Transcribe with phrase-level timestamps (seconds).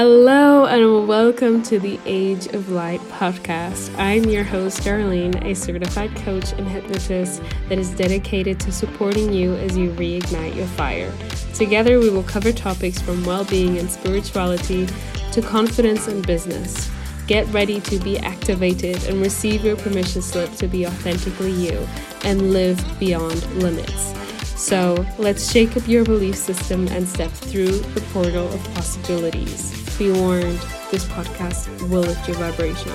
[0.00, 3.92] Hello and welcome to the Age of Light podcast.
[3.98, 9.56] I'm your host, Darlene, a certified coach and hypnotist that is dedicated to supporting you
[9.56, 11.12] as you reignite your fire.
[11.52, 14.86] Together, we will cover topics from well being and spirituality
[15.32, 16.88] to confidence and business.
[17.26, 21.88] Get ready to be activated and receive your permission slip to be authentically you
[22.22, 24.14] and live beyond limits.
[24.58, 29.87] So let's shake up your belief system and step through the portal of possibilities.
[29.98, 30.60] Be warned,
[30.92, 32.92] this podcast will lift your vibration.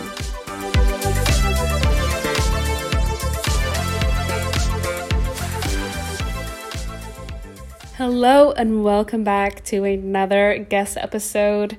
[7.97, 11.77] Hello, and welcome back to another guest episode.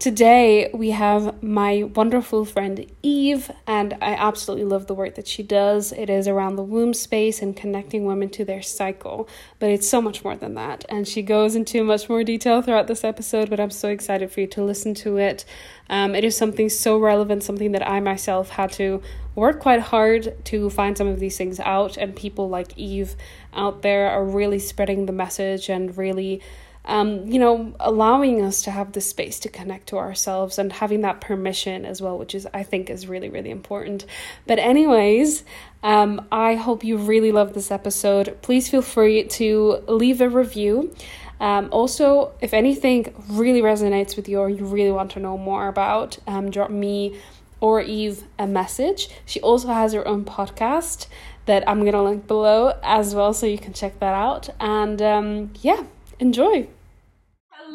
[0.00, 5.42] Today, we have my wonderful friend Eve, and I absolutely love the work that she
[5.42, 5.90] does.
[5.90, 10.00] It is around the womb space and connecting women to their cycle, but it's so
[10.00, 10.84] much more than that.
[10.88, 14.40] And she goes into much more detail throughout this episode, but I'm so excited for
[14.40, 15.44] you to listen to it.
[15.90, 19.02] Um, it is something so relevant, something that I myself had to
[19.34, 23.16] work quite hard to find some of these things out, and people like Eve
[23.52, 26.40] out there are really spreading the message and really
[26.88, 31.02] um, you know, allowing us to have the space to connect to ourselves and having
[31.02, 34.06] that permission as well, which is, I think, is really, really important.
[34.46, 35.44] But, anyways,
[35.82, 38.38] um, I hope you really love this episode.
[38.40, 40.94] Please feel free to leave a review.
[41.40, 45.68] Um, also, if anything really resonates with you or you really want to know more
[45.68, 47.20] about, um, drop me
[47.60, 49.10] or Eve a message.
[49.26, 51.06] She also has her own podcast
[51.46, 54.48] that I'm gonna link below as well, so you can check that out.
[54.60, 55.84] And um, yeah,
[56.18, 56.68] enjoy.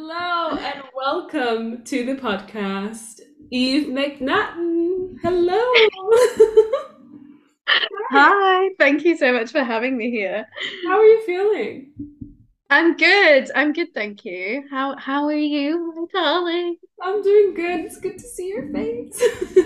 [0.06, 5.16] Hello and welcome to the podcast, Eve McNaghten.
[5.22, 5.64] Hello.
[8.12, 10.46] Hi, thank you so much for having me here.
[10.86, 11.94] How are you feeling?
[12.70, 13.50] I'm good.
[13.56, 14.66] I'm good, thank you.
[14.70, 16.76] How how are you, my darling?
[17.02, 17.86] I'm doing good.
[17.86, 19.24] It's good to see your face.
[19.56, 19.64] I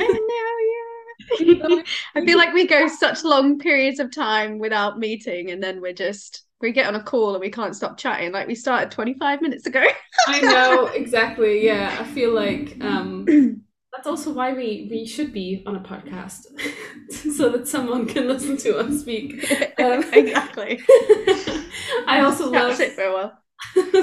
[1.39, 1.81] know, yeah.
[2.16, 5.94] I feel like we go such long periods of time without meeting and then we're
[5.94, 9.41] just we get on a call and we can't stop chatting like we started 25
[9.41, 9.84] minutes ago.
[10.28, 13.25] I know exactly yeah i feel like um
[13.97, 16.45] that's also why we we should be on a podcast
[17.35, 19.44] so that someone can listen to us speak.
[19.79, 20.81] Um, exactly.
[22.07, 23.39] I also love it very well.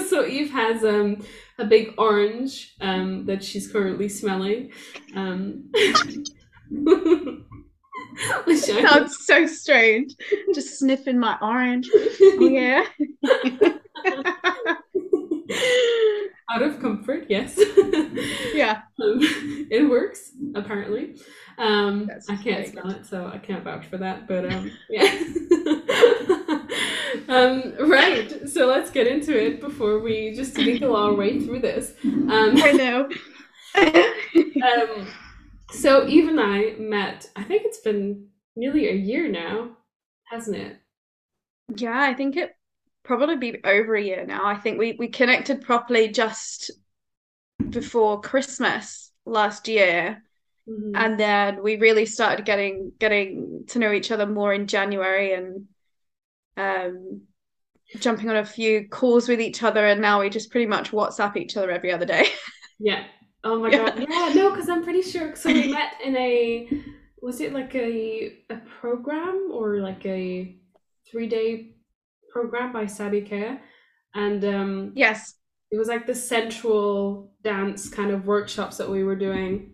[0.08, 1.24] So eve has um
[1.58, 4.70] a big orange um that she's currently smelling
[5.16, 5.70] um
[8.56, 10.14] Sounds so strange.
[10.54, 11.90] Just sniffing my orange.
[11.94, 12.84] Oh, yeah.
[16.50, 17.58] Out of comfort, yes.
[18.54, 18.82] yeah.
[19.02, 19.18] Um,
[19.70, 21.16] it works, apparently.
[21.58, 22.96] Um, I can't smell good.
[22.96, 25.04] it, so I can't vouch for that, but um, yeah.
[27.28, 31.94] um, right, so let's get into it before we just tinkle our way through this.
[32.04, 33.08] Um, I know.
[33.76, 35.06] um,
[35.74, 39.70] so Eve and I met, I think it's been nearly a year now,
[40.30, 40.76] hasn't it?
[41.76, 42.56] Yeah, I think it
[43.02, 44.46] probably be over a year now.
[44.46, 46.70] I think we we connected properly just
[47.70, 50.22] before Christmas last year.
[50.68, 50.96] Mm-hmm.
[50.96, 55.66] And then we really started getting getting to know each other more in January and
[56.56, 57.22] um
[57.98, 61.36] jumping on a few calls with each other and now we just pretty much WhatsApp
[61.36, 62.26] each other every other day.
[62.78, 63.04] yeah.
[63.44, 63.98] Oh my god.
[63.98, 65.36] Yeah, no, because I'm pretty sure.
[65.36, 66.68] So we met in a
[67.20, 70.56] was it like a a program or like a
[71.10, 71.76] three day
[72.32, 73.60] program by Sabi Care,
[74.14, 75.34] and um yes,
[75.70, 79.72] it was like the sensual dance kind of workshops that we were doing.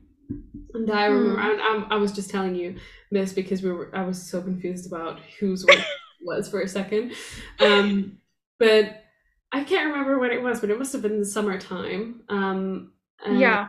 [0.75, 1.89] And I remember, mm.
[1.91, 2.77] I, I, was just telling you
[3.11, 3.91] this because we were.
[3.95, 5.85] I was so confused about whose work
[6.23, 7.13] was for a second,
[7.59, 8.19] um,
[8.59, 9.03] but
[9.53, 12.23] I can't remember when it was, but it must have been the summertime.
[12.29, 12.93] Um,
[13.27, 13.69] yeah.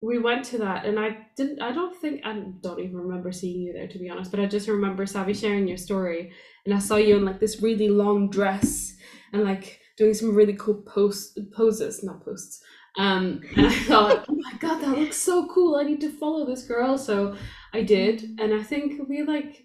[0.00, 3.60] We went to that and I didn't I don't think I don't even remember seeing
[3.60, 6.32] you there to be honest, but I just remember Savi sharing your story
[6.64, 8.94] and I saw you in like this really long dress
[9.32, 12.62] and like doing some really cool post poses, not posts.
[12.96, 15.76] Um, and I thought, oh my god, that looks so cool.
[15.76, 16.96] I need to follow this girl.
[16.96, 17.36] So
[17.74, 19.64] I did, and I think we like,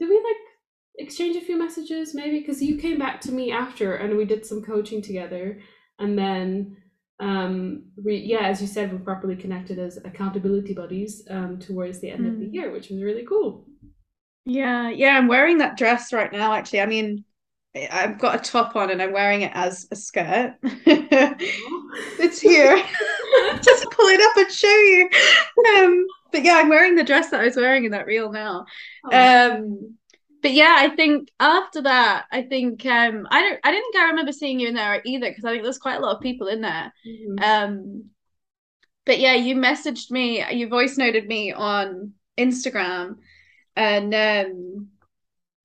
[0.00, 0.36] did we like
[0.98, 2.40] exchange a few messages maybe?
[2.40, 5.60] Because you came back to me after, and we did some coaching together,
[5.98, 6.76] and then
[7.18, 12.10] um we yeah as you said we're properly connected as accountability buddies um towards the
[12.10, 12.28] end mm.
[12.28, 12.54] of the hmm.
[12.54, 13.64] year which was really cool
[14.44, 17.24] yeah yeah i'm wearing that dress right now actually i mean
[17.90, 22.76] i've got a top on and i'm wearing it as a skirt it's here
[23.62, 25.08] just pull it up and show you
[25.78, 28.66] um but yeah i'm wearing the dress that i was wearing in that reel now
[29.10, 29.52] oh.
[29.52, 29.96] um
[30.42, 34.08] but yeah, I think after that, I think um, I don't I didn't think I
[34.08, 36.46] remember seeing you in there either because I think there's quite a lot of people
[36.48, 36.92] in there.
[37.06, 37.42] Mm-hmm.
[37.42, 38.04] Um,
[39.04, 43.16] but yeah, you messaged me, you voice noted me on Instagram,
[43.76, 44.88] and um,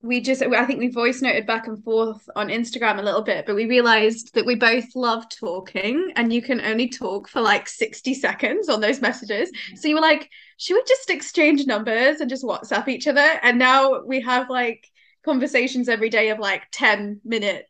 [0.02, 3.46] we just I think we voice noted back and forth on Instagram a little bit,
[3.46, 7.68] but we realized that we both love talking and you can only talk for like
[7.68, 9.50] 60 seconds on those messages.
[9.76, 13.20] So you were like, should we just exchange numbers and just WhatsApp each other?
[13.20, 14.88] And now we have like
[15.24, 17.66] conversations every day of like 10 minute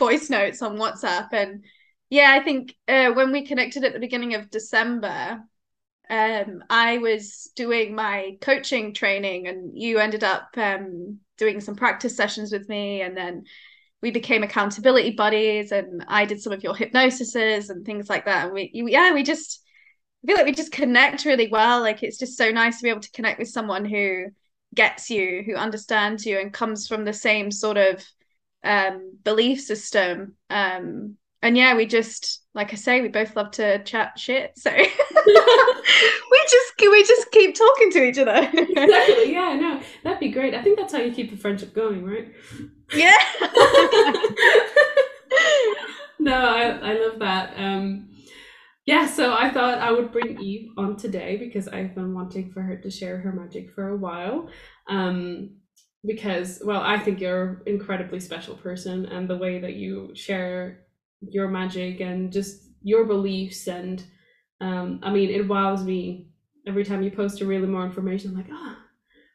[0.00, 1.28] voice notes on WhatsApp.
[1.32, 1.64] And
[2.10, 5.44] yeah, I think uh, when we connected at the beginning of December,
[6.10, 12.16] um, I was doing my coaching training, and you ended up um, doing some practice
[12.16, 13.44] sessions with me, and then
[14.00, 18.46] we became accountability buddies, and I did some of your hypnosises and things like that.
[18.46, 19.62] And we, yeah, we just
[20.22, 21.80] I feel like we just connect really well.
[21.80, 24.26] Like it's just so nice to be able to connect with someone who
[24.74, 28.04] gets you, who understands you, and comes from the same sort of
[28.64, 30.34] um, belief system.
[30.50, 34.58] Um, and yeah, we just like I say, we both love to chat shit.
[34.58, 38.50] So we just we just keep talking to each other.
[38.52, 39.32] exactly.
[39.32, 40.54] Yeah, no, that'd be great.
[40.54, 42.32] I think that's how you keep the friendship going, right?
[42.92, 43.16] Yeah.
[46.18, 47.54] no, I I love that.
[47.56, 48.10] Um
[48.86, 52.62] yeah, so I thought I would bring Eve on today because I've been wanting for
[52.62, 54.48] her to share her magic for a while.
[54.88, 55.58] Um
[56.04, 60.87] because well, I think you're an incredibly special person and the way that you share
[61.20, 64.04] your magic and just your beliefs and
[64.60, 66.28] um i mean it wows me
[66.66, 68.76] every time you post a really more information i'm like oh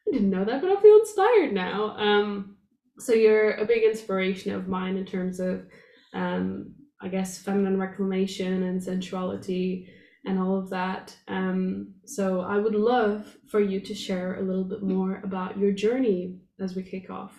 [0.08, 1.96] i didn't know that but i feel inspired now.
[1.98, 2.56] Um
[2.98, 5.66] so you're a big inspiration of mine in terms of
[6.14, 9.88] um i guess feminine reclamation and sensuality
[10.26, 11.14] and all of that.
[11.28, 15.72] Um so i would love for you to share a little bit more about your
[15.72, 17.34] journey as we kick off.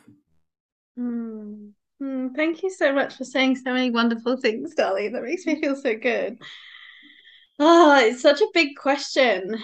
[1.00, 1.71] Mm.
[2.01, 5.09] Mm, thank you so much for saying so many wonderful things, Dolly.
[5.09, 6.38] That makes me feel so good.
[7.57, 9.57] Oh, it's such a big question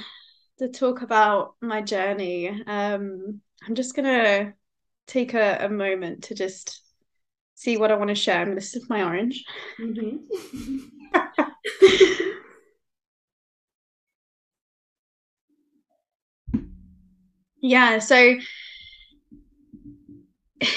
[0.59, 2.47] to talk about my journey.
[2.65, 4.53] Um, I'm just gonna
[5.07, 6.81] take a, a moment to just
[7.55, 8.39] see what I want to share.
[8.41, 9.43] I'm gonna sip my orange.
[9.79, 10.17] Mm-hmm.
[17.61, 18.35] yeah, so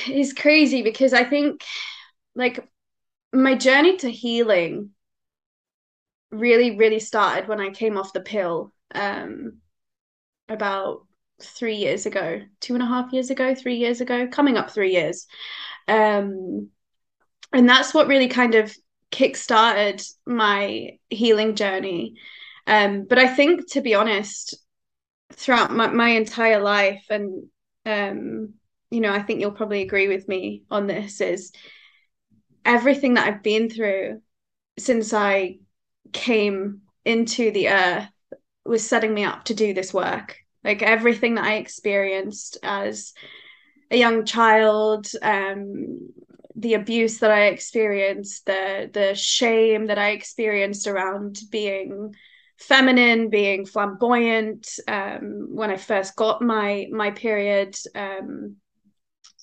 [0.08, 1.62] is crazy because I think
[2.34, 2.66] like
[3.32, 4.90] my journey to healing
[6.30, 9.58] really, really started when I came off the pill um
[10.48, 11.06] about
[11.42, 14.92] three years ago, two and a half years ago, three years ago, coming up three
[14.92, 15.26] years.
[15.88, 16.70] Um
[17.52, 18.74] and that's what really kind of
[19.10, 22.14] kick-started my healing journey.
[22.66, 24.56] Um, but I think to be honest,
[25.32, 27.44] throughout my, my entire life and
[27.86, 28.54] um
[28.94, 31.52] you know, I think you'll probably agree with me on this is
[32.64, 34.22] everything that I've been through
[34.78, 35.58] since I
[36.12, 38.08] came into the earth
[38.64, 40.36] was setting me up to do this work.
[40.62, 43.12] Like everything that I experienced as
[43.90, 46.08] a young child, um,
[46.56, 52.14] the abuse that I experienced, the the shame that I experienced around being
[52.58, 58.56] feminine, being flamboyant, um, when I first got my my period, um,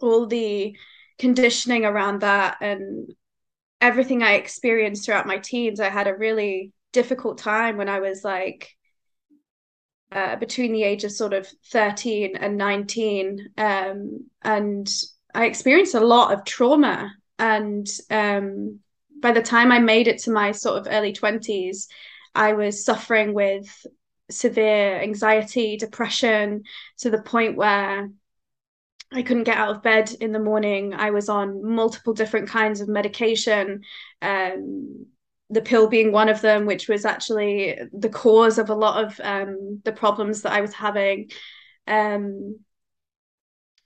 [0.01, 0.75] all the
[1.19, 3.13] conditioning around that and
[3.79, 8.23] everything I experienced throughout my teens, I had a really difficult time when I was
[8.23, 8.75] like
[10.11, 13.49] uh, between the age of sort of 13 and 19.
[13.57, 14.89] Um, and
[15.33, 17.13] I experienced a lot of trauma.
[17.39, 18.79] And um,
[19.19, 21.87] by the time I made it to my sort of early 20s,
[22.35, 23.85] I was suffering with
[24.29, 26.63] severe anxiety, depression,
[26.99, 28.09] to the point where
[29.13, 30.93] I couldn't get out of bed in the morning.
[30.93, 33.83] I was on multiple different kinds of medication,
[34.21, 35.05] um,
[35.49, 39.19] the pill being one of them, which was actually the cause of a lot of
[39.21, 41.29] um, the problems that I was having.
[41.87, 42.59] Um,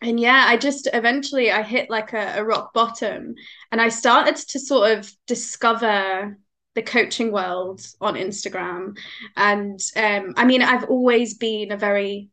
[0.02, 3.34] and yeah, I just eventually I hit like a, a rock bottom,
[3.72, 6.38] and I started to sort of discover
[6.76, 8.96] the coaching world on Instagram.
[9.36, 12.30] And um, I mean, I've always been a very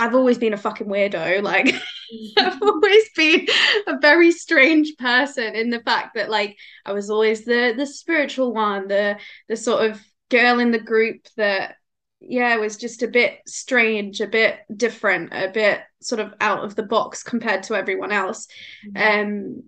[0.00, 1.42] I've always been a fucking weirdo.
[1.42, 1.74] Like
[2.38, 3.46] I've always been
[3.86, 8.54] a very strange person in the fact that like I was always the the spiritual
[8.54, 11.76] one, the the sort of girl in the group that
[12.20, 16.74] yeah was just a bit strange, a bit different, a bit sort of out of
[16.76, 18.48] the box compared to everyone else.
[18.88, 19.20] Mm-hmm.
[19.20, 19.62] Um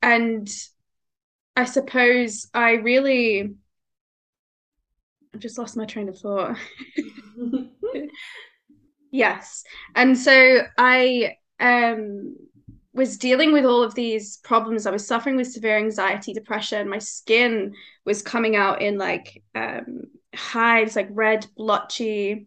[0.00, 0.48] and
[1.56, 3.56] I suppose I really
[5.34, 6.56] I've just lost my train of thought.
[9.16, 9.64] Yes.
[9.94, 12.36] And so I um
[12.92, 14.84] was dealing with all of these problems.
[14.86, 16.88] I was suffering with severe anxiety, depression.
[16.88, 20.02] My skin was coming out in like um
[20.34, 22.46] hives, like red, blotchy.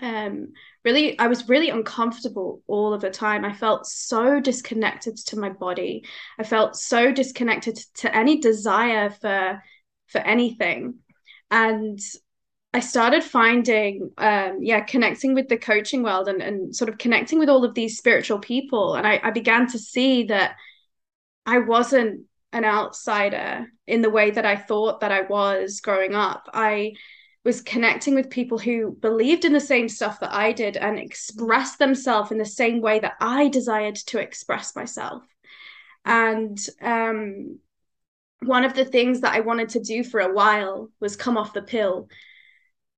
[0.00, 0.52] Um,
[0.84, 3.44] really, I was really uncomfortable all of the time.
[3.44, 6.04] I felt so disconnected to my body.
[6.38, 9.62] I felt so disconnected to any desire for
[10.08, 10.96] for anything.
[11.50, 11.98] And
[12.76, 17.38] I started finding, um, yeah, connecting with the coaching world and, and sort of connecting
[17.38, 18.96] with all of these spiritual people.
[18.96, 20.56] And I, I began to see that
[21.46, 26.50] I wasn't an outsider in the way that I thought that I was growing up.
[26.52, 26.92] I
[27.46, 31.78] was connecting with people who believed in the same stuff that I did and expressed
[31.78, 35.22] themselves in the same way that I desired to express myself.
[36.04, 37.58] And um,
[38.42, 41.54] one of the things that I wanted to do for a while was come off
[41.54, 42.10] the pill.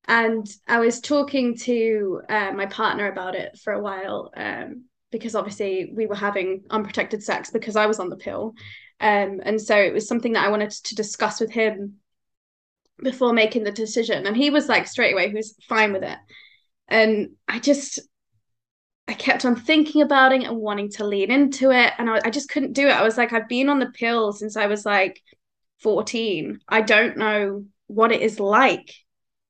[0.09, 5.35] And I was talking to uh, my partner about it for a while um, because
[5.35, 8.55] obviously we were having unprotected sex because I was on the pill.
[9.01, 11.97] Um, and so it was something that I wanted to discuss with him
[13.03, 14.27] before making the decision.
[14.27, 16.19] And he was like straight away, he was fine with it.
[16.89, 18.01] And I just,
[19.07, 21.93] I kept on thinking about it and wanting to lean into it.
[21.99, 22.93] And I, I just couldn't do it.
[22.93, 25.21] I was like, I've been on the pill since I was like
[25.83, 26.61] 14.
[26.67, 28.95] I don't know what it is like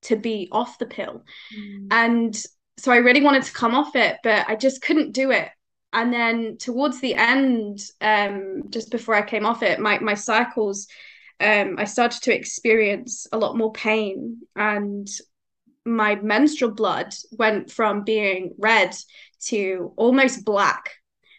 [0.02, 1.24] to be off the pill.
[1.56, 1.88] Mm.
[1.90, 2.44] And
[2.78, 5.48] so I really wanted to come off it, but I just couldn't do it.
[5.92, 10.86] And then towards the end, um, just before I came off it, my my cycles
[11.40, 15.08] um, I started to experience a lot more pain and
[15.84, 18.94] my menstrual blood went from being red
[19.46, 20.90] to almost black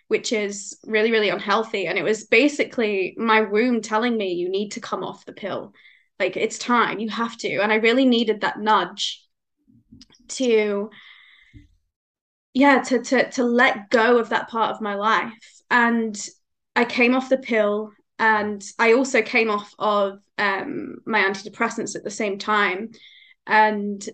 [0.07, 4.71] which is really really unhealthy and it was basically my womb telling me you need
[4.71, 5.73] to come off the pill
[6.19, 9.23] like it's time you have to and i really needed that nudge
[10.27, 10.89] to
[12.53, 16.27] yeah to to to let go of that part of my life and
[16.75, 22.03] i came off the pill and I also came off of um, my antidepressants at
[22.03, 22.91] the same time.
[23.47, 24.07] And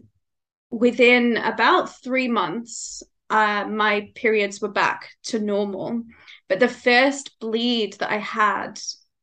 [0.70, 6.04] within about three months, uh, my periods were back to normal.
[6.48, 8.80] But the first bleed that I had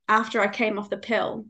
[0.08, 1.46] after I came off the pill,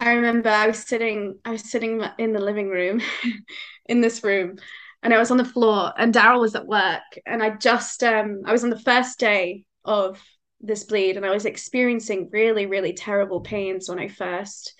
[0.00, 3.00] I remember I was sitting, I was sitting in the living room,
[3.86, 4.58] in this room,
[5.02, 8.42] and I was on the floor, and Daryl was at work, and I just, um,
[8.46, 10.22] I was on the first day of
[10.60, 14.74] this bleed and I was experiencing really, really terrible pains when I first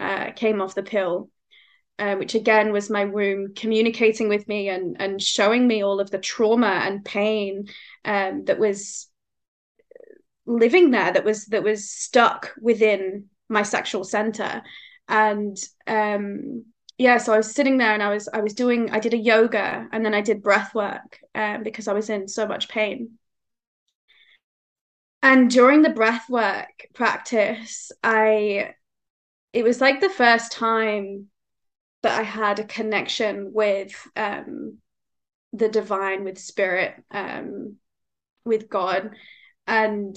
[0.00, 1.30] uh, came off the pill.
[2.00, 6.12] Uh, which again was my womb communicating with me and and showing me all of
[6.12, 7.66] the trauma and pain
[8.04, 9.08] um, that was
[10.46, 14.62] living there that was that was stuck within my sexual center
[15.08, 16.64] and um,
[16.98, 19.18] yeah so i was sitting there and i was i was doing i did a
[19.18, 23.18] yoga and then i did breath work um, because i was in so much pain
[25.22, 28.74] and during the breath work practice, I
[29.52, 31.28] it was like the first time
[32.02, 34.78] that I had a connection with um
[35.52, 37.76] the divine, with spirit, um,
[38.44, 39.10] with God.
[39.66, 40.16] And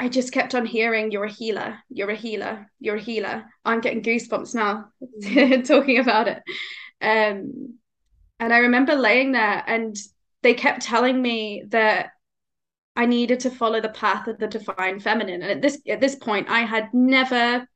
[0.00, 3.44] I just kept on hearing, You're a healer, you're a healer, you're a healer.
[3.66, 4.86] I'm getting goosebumps now
[5.64, 6.42] talking about it.
[7.02, 7.74] Um,
[8.38, 9.94] and I remember laying there and
[10.42, 12.12] they kept telling me that
[12.96, 15.42] I needed to follow the path of the divine feminine.
[15.42, 17.68] And at this at this point, I had never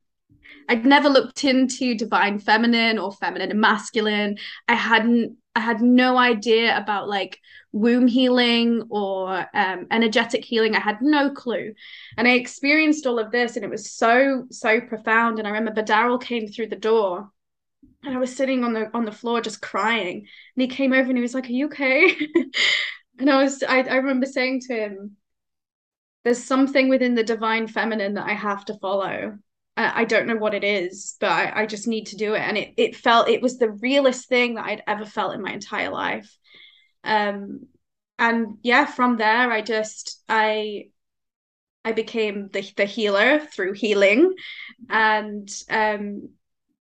[0.67, 4.39] I'd never looked into divine feminine or feminine and masculine.
[4.67, 7.39] I hadn't I had no idea about like
[7.71, 10.75] womb healing or um, energetic healing.
[10.75, 11.73] I had no clue.
[12.17, 15.39] And I experienced all of this and it was so, so profound.
[15.39, 17.29] And I remember Daryl came through the door
[18.03, 20.17] and I was sitting on the on the floor just crying.
[20.17, 22.15] And he came over and he was like, Are you okay?
[23.19, 25.17] and I was I, I remember saying to him,
[26.23, 29.37] there's something within the divine feminine that I have to follow.
[29.77, 32.39] I don't know what it is, but I, I just need to do it.
[32.39, 35.51] And it it felt it was the realest thing that I'd ever felt in my
[35.51, 36.33] entire life.
[37.03, 37.67] Um
[38.17, 40.85] and yeah, from there I just I
[41.83, 44.33] I became the the healer through healing.
[44.89, 46.29] And um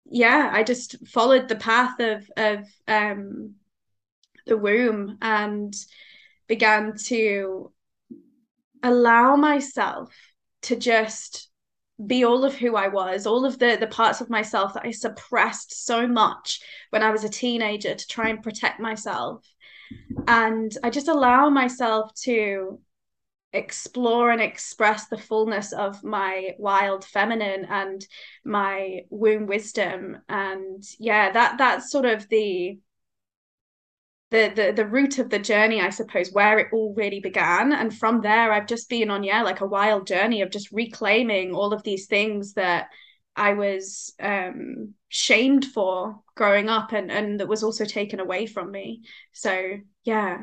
[0.07, 3.55] yeah, I just followed the path of of um
[4.47, 5.75] the womb and
[6.47, 7.73] began to
[8.83, 10.15] allow myself
[10.63, 11.49] to just
[12.05, 14.91] be all of who I was, all of the the parts of myself that I
[14.91, 16.61] suppressed so much
[16.91, 19.47] when I was a teenager to try and protect myself.
[20.27, 22.81] And I just allow myself to
[23.55, 28.05] explore and express the fullness of my wild feminine and
[28.45, 32.77] my womb wisdom and yeah that that's sort of the
[34.35, 37.73] the the the root of the journey, I suppose, where it all really began.
[37.73, 41.55] And from there, I've just been on yeah, like a wild journey of just reclaiming
[41.55, 42.89] all of these things that
[43.37, 48.71] I was um, shamed for growing up and, and that was also taken away from
[48.71, 49.03] me.
[49.33, 50.39] So, yeah.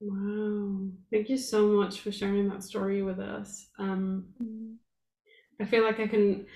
[0.00, 0.88] Wow.
[1.10, 3.68] Thank you so much for sharing that story with us.
[3.78, 4.76] Um, mm.
[5.60, 6.46] I feel like I can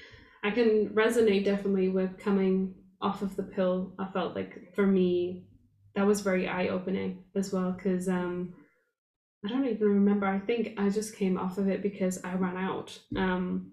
[0.42, 3.92] I can resonate definitely with coming off of the pill.
[3.98, 5.47] I felt like for me
[5.98, 8.54] that was very eye opening as well because um,
[9.44, 10.26] I don't even remember.
[10.26, 12.96] I think I just came off of it because I ran out.
[13.16, 13.72] Um,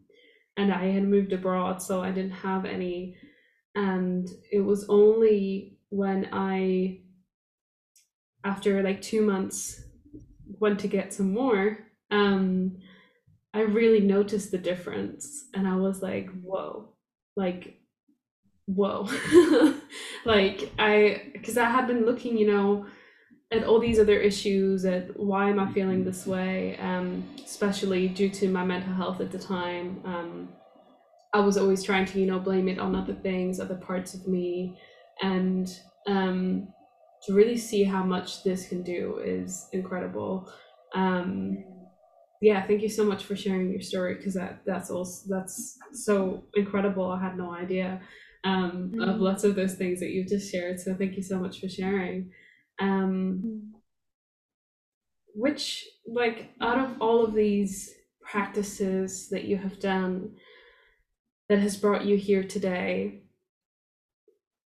[0.58, 3.16] and I had moved abroad, so I didn't have any.
[3.76, 7.02] And it was only when I,
[8.44, 9.84] after like two months,
[10.60, 11.78] went to get some more,
[12.10, 12.78] um,
[13.54, 15.46] I really noticed the difference.
[15.54, 16.90] And I was like, whoa,
[17.36, 17.82] like,
[18.66, 19.08] whoa.
[20.26, 22.86] like, I, because I had been looking, you know,
[23.52, 28.30] at all these other issues at why am i feeling this way um, especially due
[28.30, 30.02] to my mental health at the time.
[30.04, 30.50] Um,
[31.34, 34.28] i was always trying to you know blame it on other things other parts of
[34.28, 34.78] me.
[35.22, 35.68] And
[36.08, 36.68] um,
[37.26, 40.52] to really see how much this can do is incredible.
[40.94, 41.64] Um,
[42.42, 46.46] yeah thank you so much for sharing your story because that that's also that's so
[46.56, 47.12] incredible.
[47.12, 48.02] I had no idea
[48.46, 49.02] um, mm-hmm.
[49.02, 51.68] of lots of those things that you've just shared so thank you so much for
[51.68, 52.32] sharing
[52.80, 53.62] um, mm.
[55.34, 60.36] which, like, out of all of these practices that you have done
[61.48, 63.22] that has brought you here today,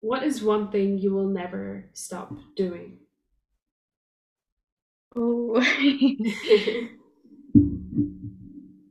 [0.00, 2.98] what is one thing you will never stop doing?
[5.16, 5.60] Oh.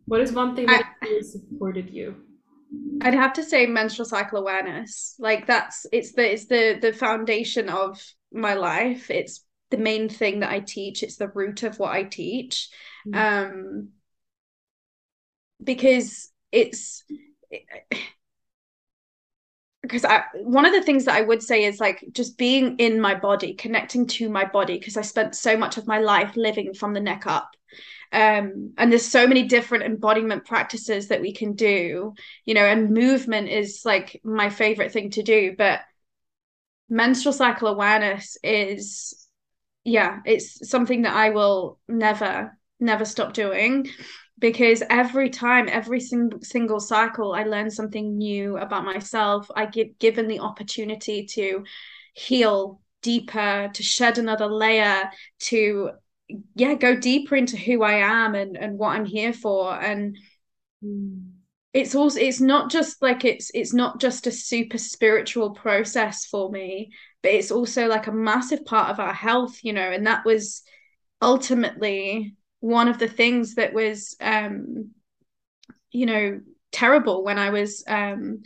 [0.05, 2.15] what is one thing that I, supported you?
[3.01, 5.15] I'd have to say menstrual cycle awareness.
[5.19, 9.09] Like that's it's the it's the the foundation of my life.
[9.09, 11.03] It's the main thing that I teach.
[11.03, 12.69] It's the root of what I teach.
[13.07, 13.15] Mm.
[13.15, 13.89] Um,
[15.63, 17.03] because it's
[19.81, 22.99] because I one of the things that I would say is like just being in
[22.99, 26.73] my body, connecting to my body, because I spent so much of my life living
[26.73, 27.49] from the neck up.
[28.11, 32.13] Um, and there's so many different embodiment practices that we can do,
[32.45, 35.55] you know, and movement is like my favorite thing to do.
[35.57, 35.81] But
[36.89, 39.27] menstrual cycle awareness is
[39.83, 43.87] yeah it's something that i will never never stop doing
[44.39, 49.99] because every time every sing- single cycle i learn something new about myself i get
[49.99, 51.63] given the opportunity to
[52.13, 55.91] heal deeper to shed another layer to
[56.55, 59.73] yeah go deeper into who i am and and what i'm here for.
[59.73, 60.17] And
[61.73, 66.49] it's also it's not just like it's it's not just a super spiritual process for
[66.49, 70.25] me but it's also like a massive part of our health you know and that
[70.25, 70.63] was
[71.21, 74.89] ultimately one of the things that was um
[75.91, 76.39] you know
[76.71, 78.41] terrible when i was um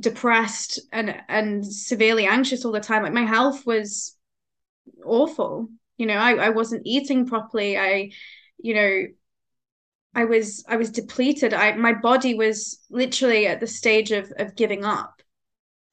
[0.00, 3.02] depressed and and severely anxious all the time.
[3.02, 4.16] Like my health was
[5.04, 8.10] awful you know i i wasn't eating properly i
[8.58, 9.06] you know
[10.14, 11.54] I was I was depleted.
[11.54, 15.22] I my body was literally at the stage of of giving up.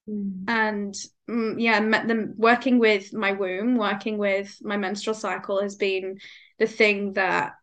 [0.10, 0.46] Mm.
[0.48, 0.96] And
[1.30, 6.20] mm, yeah, the, working with my womb, working with my menstrual cycle has been
[6.60, 7.54] the thing that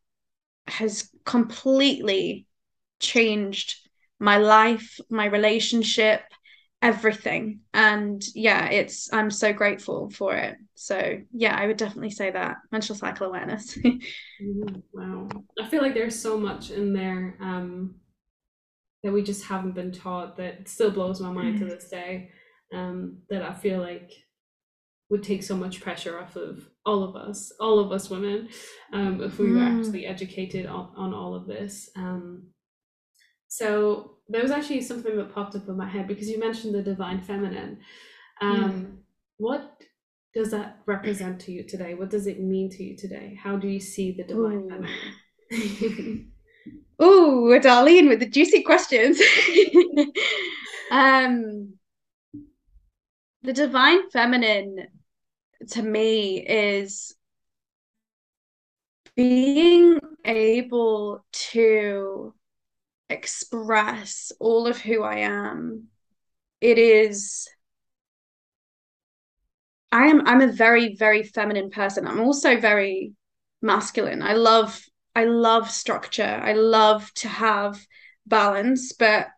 [0.69, 2.47] has completely
[3.01, 3.77] changed
[4.19, 6.23] my life, my relationship,
[6.83, 7.61] everything.
[7.73, 10.57] And yeah it's i'm so grateful for it.
[10.75, 12.57] So yeah i would definitely say that.
[12.71, 13.79] Menstrual cycle awareness.
[14.93, 15.29] Wow.
[15.61, 17.95] I feel like there's so much in there um
[19.05, 21.71] that we just haven't been taught that still blows my mind to mm.
[21.71, 22.31] this day
[22.75, 24.13] um that i feel like
[25.11, 28.49] would take so much pressure off of all of us all of us women
[28.93, 29.79] um if we were mm.
[29.79, 31.91] actually educated on, on all of this.
[31.97, 32.45] Um
[33.53, 36.81] so there was actually something that popped up in my head because you mentioned the
[36.81, 37.81] divine feminine.
[38.41, 38.97] Um, mm.
[39.37, 39.83] What
[40.33, 41.93] does that represent to you today?
[41.93, 43.39] What does it mean to you today?
[43.39, 44.71] How do you see the divine Ooh.
[44.71, 46.33] feminine?
[47.03, 49.21] Ooh, Darlene with the juicy questions.
[50.91, 51.75] um,
[53.43, 54.87] the divine feminine
[55.73, 57.15] to me is
[59.15, 62.33] being able to
[63.13, 65.89] express all of who I am,
[66.61, 67.49] it is
[69.91, 72.07] I am I'm a very very feminine person.
[72.07, 73.13] I'm also very
[73.61, 74.23] masculine.
[74.23, 74.81] I love
[75.15, 76.41] I love structure.
[76.43, 77.79] I love to have
[78.27, 79.29] balance, but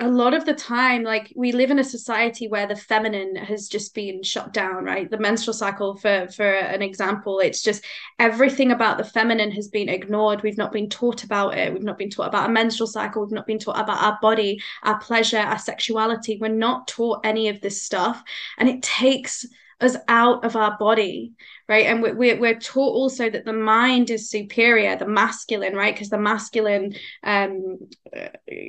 [0.00, 3.68] a lot of the time like we live in a society where the feminine has
[3.68, 5.10] just been shut down right?
[5.10, 7.84] The menstrual cycle for for an example it's just
[8.18, 10.42] everything about the feminine has been ignored.
[10.42, 11.72] We've not been taught about it.
[11.72, 13.22] We've not been taught about a menstrual cycle.
[13.22, 16.38] We've not been taught about our body our pleasure our sexuality.
[16.40, 18.22] We're not taught any of this stuff.
[18.56, 19.46] And it takes
[19.82, 21.32] us out of our body
[21.70, 21.86] right?
[21.86, 25.94] And we're, we're taught also that the mind is superior the masculine right?
[25.94, 27.78] Because the masculine um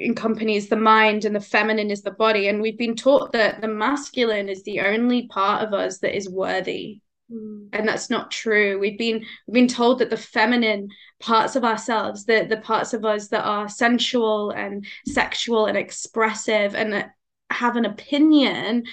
[0.07, 2.47] accompanies the mind and the feminine is the body.
[2.47, 6.29] And we've been taught that the masculine is the only part of us that is
[6.29, 7.01] worthy.
[7.31, 7.69] Mm.
[7.73, 8.77] and that's not true.
[8.77, 13.03] We've been we've been told that the feminine parts of ourselves the the parts of
[13.05, 17.11] us that are sensual and sexual and expressive and that
[17.49, 18.83] have an opinion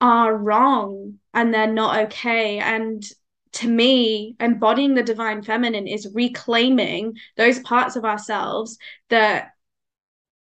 [0.00, 2.58] are wrong and they're not okay.
[2.58, 3.04] And
[3.52, 8.78] to me, embodying the divine feminine is reclaiming those parts of ourselves
[9.10, 9.50] that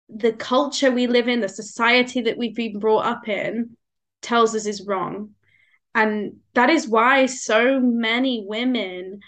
[0.09, 3.77] the culture we live in, the society that we've been brought up in,
[4.23, 5.31] tells us is wrong.
[5.95, 9.21] And that is why so many women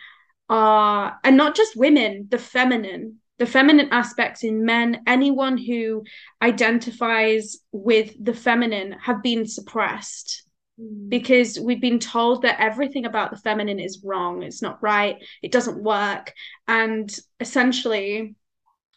[0.48, 6.04] are, and not just women, the feminine, the feminine aspects in men, anyone who
[6.40, 10.45] identifies with the feminine have been suppressed
[10.80, 11.08] mm.
[11.08, 15.52] because we've been told that everything about the feminine is wrong, it's not right, it
[15.52, 16.32] doesn't work.
[16.68, 18.34] And essentially,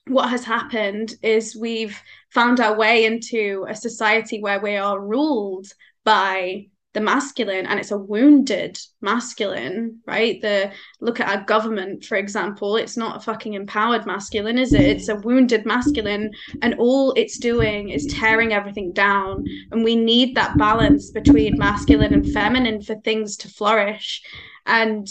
[0.08, 2.00] what has happened is we've
[2.32, 5.68] found our way into a society where we are ruled
[6.04, 6.68] by
[7.00, 10.42] the masculine and it's a wounded masculine right?
[10.42, 14.82] The look at our government for example it's not a fucking empowered masculine is it?
[14.82, 16.32] It's a wounded masculine
[16.62, 19.46] and all it's doing is tearing everything down.
[19.72, 24.22] And we need that balance between masculine and feminine for things to flourish.
[24.66, 25.08] And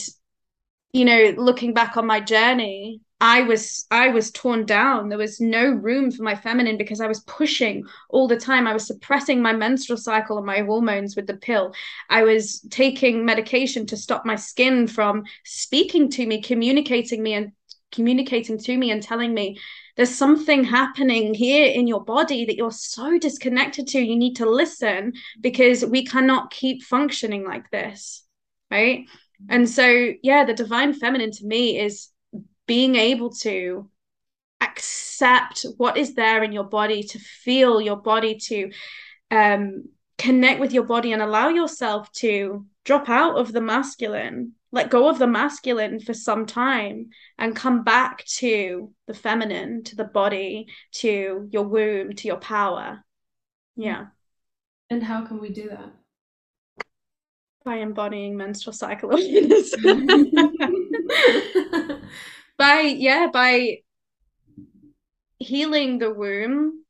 [0.92, 5.08] you know looking back on my journey I was I was torn down.
[5.08, 8.66] There was no room for my feminine because I was pushing all the time.
[8.66, 11.74] I was suppressing my menstrual cycle and my hormones with the pill.
[12.08, 17.52] I was taking medication to stop my skin from speaking to me, communicating me and
[17.90, 19.58] communicating to me and telling me
[19.96, 23.98] there's something happening here in your body that you're so disconnected to.
[23.98, 28.24] You need to listen because we cannot keep functioning like this.
[28.70, 29.06] Right.
[29.48, 32.10] And so, yeah, the divine feminine to me is
[32.68, 33.90] being able to
[34.60, 38.70] accept what is there in your body, to feel your body, to
[39.32, 39.84] um,
[40.18, 45.08] connect with your body and allow yourself to drop out of the masculine, let go
[45.08, 50.66] of the masculine for some time and come back to the feminine, to the body,
[50.92, 53.02] to your womb, to your power.
[53.76, 54.06] Yeah.
[54.90, 55.90] And how can we do that?
[57.64, 59.74] By embodying menstrual cycle awareness.
[62.58, 63.78] by yeah by
[65.38, 66.84] healing the womb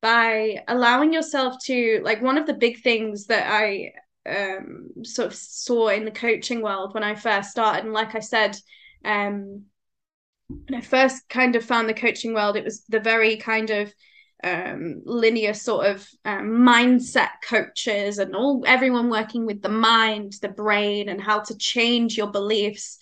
[0.00, 3.92] by allowing yourself to like one of the big things that i
[4.28, 8.20] um sort of saw in the coaching world when i first started and like i
[8.20, 8.56] said
[9.04, 9.62] um
[10.48, 13.92] when i first kind of found the coaching world it was the very kind of
[14.42, 20.48] um, linear sort of um, mindset coaches and all everyone working with the mind the
[20.48, 22.98] brain and how to change your beliefs.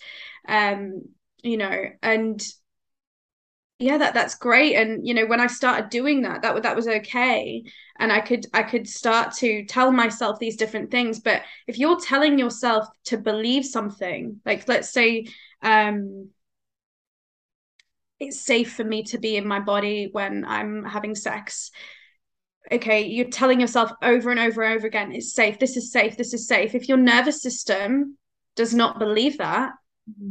[0.47, 1.03] Um,
[1.43, 2.45] you know and
[3.79, 4.75] yeah that that's great.
[4.75, 7.63] And you know when i started doing that that that was okay.
[7.97, 11.19] And i could i could start to tell myself these different things.
[11.19, 15.27] But if you're telling yourself to believe something like let's say
[15.61, 16.29] um
[18.19, 21.71] it's safe for me to be in my body when i'm having sex
[22.71, 26.17] okay you're telling yourself over and over and over again it's safe this is safe
[26.17, 26.75] this is safe.
[26.75, 28.17] If your nervous system
[28.59, 29.71] does not believe that.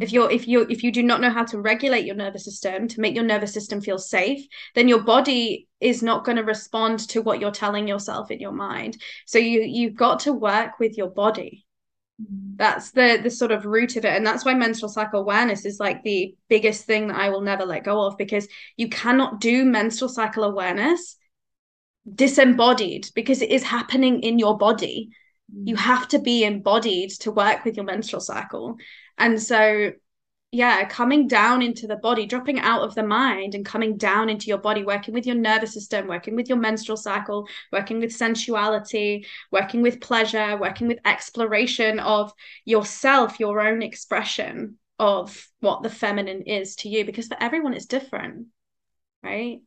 [0.00, 2.88] If you're if you if you do not know how to regulate your nervous system
[2.88, 6.98] to make your nervous system feel safe then your body is not going to respond
[7.00, 8.96] to what you're telling yourself in your mind.
[9.26, 11.64] So you you've got to work with your body.
[12.20, 12.56] Mm-hmm.
[12.56, 15.78] that's the the sort of root of it and that's why menstrual cycle awareness is
[15.78, 19.64] like the biggest thing that i will never let go of because you cannot do
[19.64, 21.16] menstrual cycle awareness
[22.12, 25.10] disembodied because it is happening in your body
[25.52, 25.82] you mm-hmm.
[25.82, 28.76] have to be embodied to work with your menstrual cycle
[29.18, 29.92] and so,
[30.52, 34.46] yeah, coming down into the body, dropping out of the mind and coming down into
[34.46, 39.26] your body, working with your nervous system, working with your menstrual cycle, working with sensuality,
[39.50, 42.32] working with pleasure, working with exploration of
[42.64, 47.87] yourself, your own expression of what the feminine is to you, because for everyone it's
[47.87, 48.46] different,
[49.22, 49.61] right?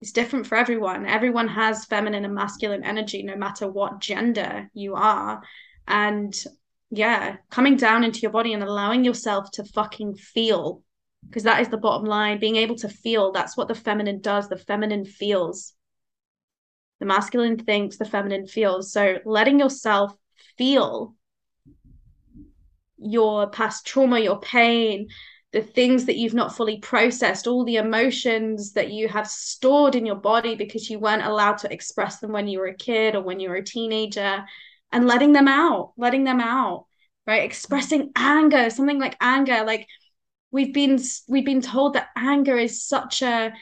[0.00, 1.06] It's different for everyone.
[1.06, 5.42] Everyone has feminine and masculine energy, no matter what gender you are.
[5.86, 6.34] And
[6.90, 10.82] yeah, coming down into your body and allowing yourself to fucking feel.
[11.26, 12.40] Because that is the bottom line.
[12.40, 14.48] Being able to feel, that's what the feminine does.
[14.48, 15.74] The feminine feels.
[17.00, 20.14] the masculine thinks the feminine feels so letting yourself
[20.56, 21.16] feel
[22.98, 25.08] your past trauma your pain
[25.52, 30.06] the things that you've not fully processed, all the emotions that you have stored in
[30.06, 33.22] your body because you weren't allowed to express them when you were a kid or
[33.22, 34.44] when you were a teenager,
[34.92, 36.86] and letting them out, letting them out,
[37.26, 37.44] right?
[37.44, 39.86] Expressing anger, something like anger, like
[40.50, 43.52] we've been we've been told that anger is such a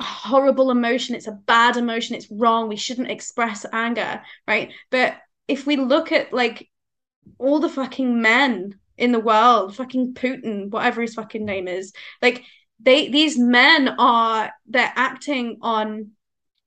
[0.00, 5.16] horrible emotion it's a bad emotion it's wrong we shouldn't express anger right but
[5.48, 6.68] if we look at like
[7.38, 11.92] all the fucking men in the world, fucking Putin, whatever his fucking name is.
[12.20, 12.44] Like
[12.80, 16.10] they these men are they're acting on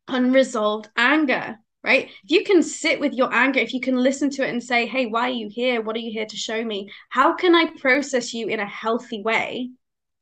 [0.08, 2.10] unresolved anger, right?
[2.24, 4.86] If you can sit with your anger, if you can listen to it and say,
[4.86, 5.82] "Hey, why are you here?
[5.82, 6.90] What are you here to show me?
[7.10, 9.72] How can I process you in a healthy way?"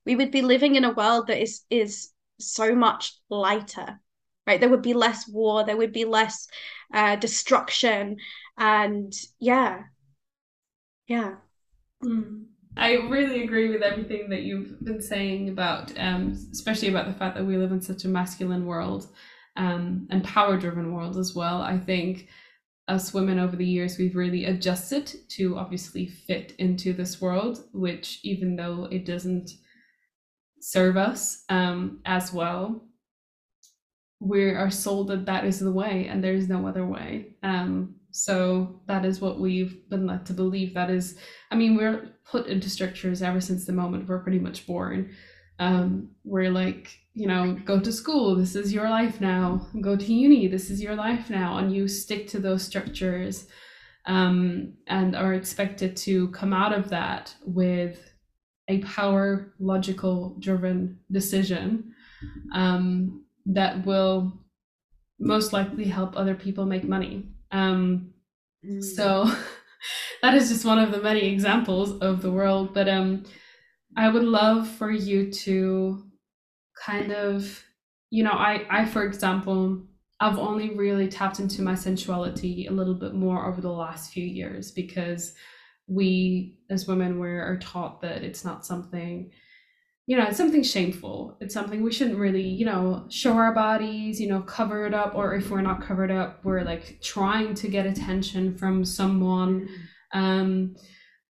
[0.05, 3.99] We would be living in a world that is is so much lighter,
[4.47, 4.59] right?
[4.59, 6.47] There would be less war, there would be less
[6.93, 8.17] uh, destruction,
[8.57, 9.83] and yeah,
[11.07, 11.35] yeah.
[12.03, 12.45] Mm.
[12.77, 17.35] I really agree with everything that you've been saying about, um, especially about the fact
[17.35, 19.07] that we live in such a masculine world
[19.57, 21.61] um, and power driven world as well.
[21.61, 22.29] I think
[22.87, 28.19] us women over the years, we've really adjusted to obviously fit into this world, which
[28.23, 29.51] even though it doesn't
[30.61, 32.83] serve us um, as well,
[34.19, 37.35] we are sold that that is the way and there is no other way.
[37.43, 40.73] Um, so that is what we've been led to believe.
[40.73, 41.17] That is,
[41.51, 45.15] I mean, we're put into structures ever since the moment we're pretty much born.
[45.59, 49.67] Um, we're like, you know, go to school, this is your life now.
[49.81, 51.57] Go to uni, this is your life now.
[51.57, 53.47] And you stick to those structures
[54.05, 57.99] um, and are expected to come out of that with
[58.69, 61.93] a power, logical driven decision
[62.53, 64.31] um, that will
[65.19, 67.27] most likely help other people make money.
[67.51, 68.13] Um,
[68.65, 68.83] mm.
[68.83, 69.31] So
[70.21, 72.73] that is just one of the many examples of the world.
[72.73, 73.23] But um,
[73.95, 76.03] I would love for you to
[76.85, 77.63] kind of,
[78.09, 79.83] you know, I, I for example,
[80.19, 84.25] I've only really tapped into my sensuality a little bit more over the last few
[84.25, 85.33] years because
[85.87, 89.31] we as women we are taught that it's not something
[90.09, 91.37] you know, it's something shameful.
[91.39, 95.13] It's something we shouldn't really, you know, show our bodies, you know, cover it up.
[95.13, 99.69] Or if we're not covered up, we're like trying to get attention from someone.
[100.11, 100.75] Um,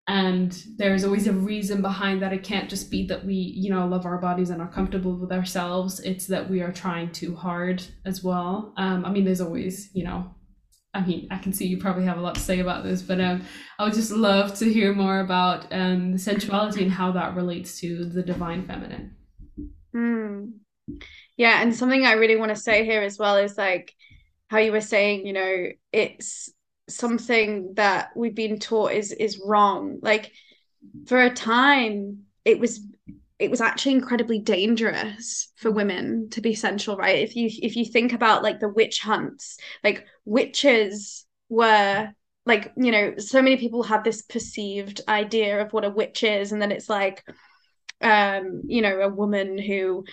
[0.08, 2.32] and there's always a reason behind that.
[2.32, 5.34] It can't just be that we, you know, love our bodies and are comfortable with
[5.34, 6.00] ourselves.
[6.00, 8.74] It's that we are trying too hard as well.
[8.78, 10.34] Um, I mean, there's always, you know,
[10.94, 13.22] I mean, I can see you probably have a lot to say about this, but
[13.22, 13.44] um,
[13.78, 18.06] I would just love to hear more about um, sensuality and how that relates to
[18.06, 19.16] the divine feminine.
[19.96, 20.54] Mm.
[21.38, 23.94] Yeah, and something I really want to say here as well is like
[24.48, 26.52] how you were saying, you know, it's
[26.90, 30.00] something that we've been taught is is wrong.
[30.02, 30.32] Like
[31.06, 32.82] for a time, it was
[33.40, 37.20] it was actually incredibly dangerous for women to be sensual right?
[37.20, 42.10] If you if you think about like the witch hunts like witches were
[42.46, 46.52] like you know so many people have this perceived idea of what a witch is
[46.52, 47.24] and then it's like
[48.02, 50.04] um you know a woman who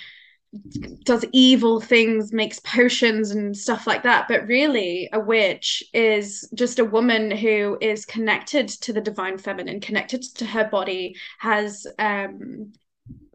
[1.05, 4.27] does evil things makes potions and stuff like that.
[4.29, 9.81] But really a witch is just a woman who is connected to the divine feminine
[9.81, 12.73] connected to her body has um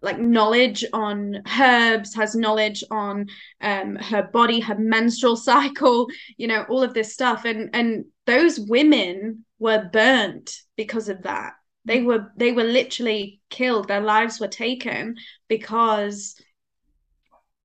[0.01, 3.27] like knowledge on herbs has knowledge on
[3.62, 6.07] um, her body her menstrual cycle
[6.38, 7.45] you know all of this stuff.
[7.45, 11.53] And and those women were burnt because of that.
[11.86, 13.88] They were they were literally killed.
[13.88, 15.15] Their lives were taken
[15.47, 16.36] because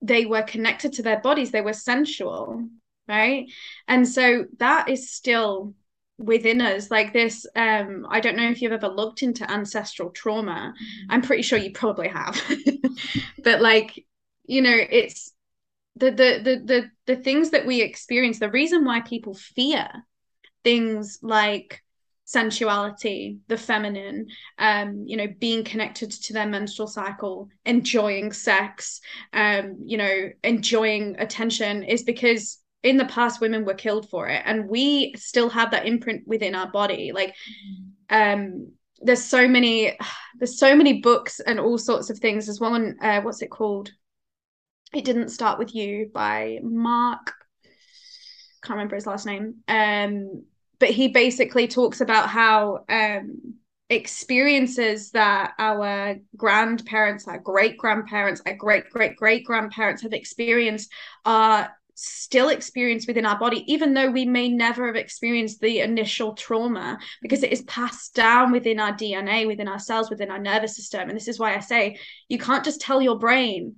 [0.03, 1.51] they were connected to their bodies.
[1.51, 2.69] They were sensual
[3.09, 3.47] right?
[3.89, 5.75] And so that is still
[6.19, 10.73] within us like this um i don't know if you've ever looked into ancestral trauma
[10.75, 11.13] mm-hmm.
[11.13, 12.41] i'm pretty sure you probably have
[13.45, 14.05] but like
[14.47, 15.33] you know it's
[15.97, 19.89] the, the the the the things that we experience the reason why people fear
[20.65, 21.83] things like
[22.25, 24.27] sensuality the feminine
[24.59, 29.01] um you know being connected to their menstrual cycle enjoying sex
[29.33, 34.43] um you know enjoying attention is because in the past women were killed for it.
[34.45, 37.13] And we still have that imprint within our body.
[37.13, 37.35] Like
[38.11, 39.97] um there's so many
[40.39, 42.47] there's so many books and all sorts of things.
[42.47, 43.91] There's one uh, what's it called?
[44.95, 47.33] It didn't start with you by mark
[48.63, 49.57] can't remember his last name.
[49.69, 50.45] Um
[50.79, 53.55] but he basically talks about how um
[53.89, 60.91] experiences that our grandparents our great grandparents our great great great grandparents have experienced
[61.25, 66.35] are still experience within our body, even though we may never have experienced the initial
[66.35, 70.77] trauma, because it is passed down within our DNA, within our cells, within our nervous
[70.77, 71.09] system.
[71.09, 73.77] And this is why I say you can't just tell your brain,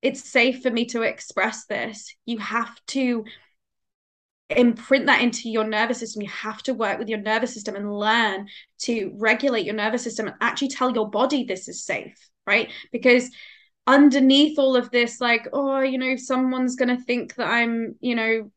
[0.00, 2.14] it's safe for me to express this.
[2.24, 3.24] You have to
[4.48, 6.22] imprint that into your nervous system.
[6.22, 8.48] You have to work with your nervous system and learn
[8.80, 12.70] to regulate your nervous system and actually tell your body this is safe, right?
[12.90, 13.30] Because
[13.86, 18.14] underneath all of this like oh you know someone's going to think that i'm you
[18.14, 18.50] know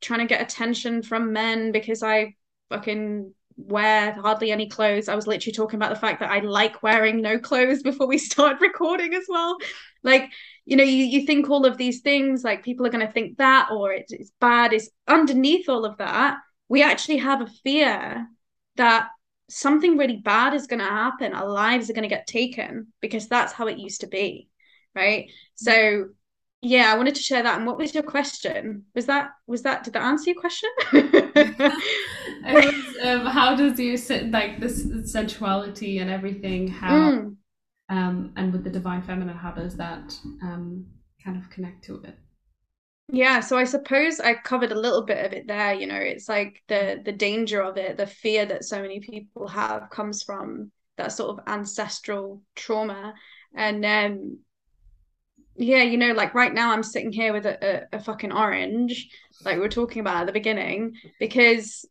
[0.00, 2.34] trying to get attention from men because i
[2.70, 5.08] fucking wear hardly any clothes.
[5.08, 8.18] I was literally talking about the fact that i like wearing no clothes before we
[8.18, 9.58] start recording as well.
[10.02, 10.30] Like
[10.64, 13.38] you know you, you think all of these things like people are going to think
[13.38, 14.72] that or it's, it's bad.
[14.72, 16.38] Is underneath all of that
[16.72, 18.26] we actually have a fear
[18.76, 19.08] that
[19.50, 21.34] something really bad is going to happen.
[21.34, 24.48] Our lives are going to get taken because that's how it used to be
[24.94, 25.30] right?
[25.54, 26.08] So
[26.64, 27.56] yeah i wanted to share that.
[27.56, 28.84] And what was your question?
[28.94, 30.70] Was that was that did that answer your question?
[32.44, 32.74] Was,
[33.04, 37.36] um, how does you sit like this sensuality and everything how mm.
[37.88, 40.84] um and with the divine feminine how does that um
[41.24, 42.18] kind of connect to it?
[43.12, 46.28] Yeah so i suppose i covered a little bit of it there you know it's
[46.28, 50.72] like the the danger of it the fear that so many people have comes from
[50.96, 53.14] that sort of ancestral trauma.
[53.54, 54.38] And um
[55.56, 59.08] yeah, you know, like right now I'm sitting here with a, a, a fucking orange,
[59.44, 61.84] like we were talking about at the beginning, because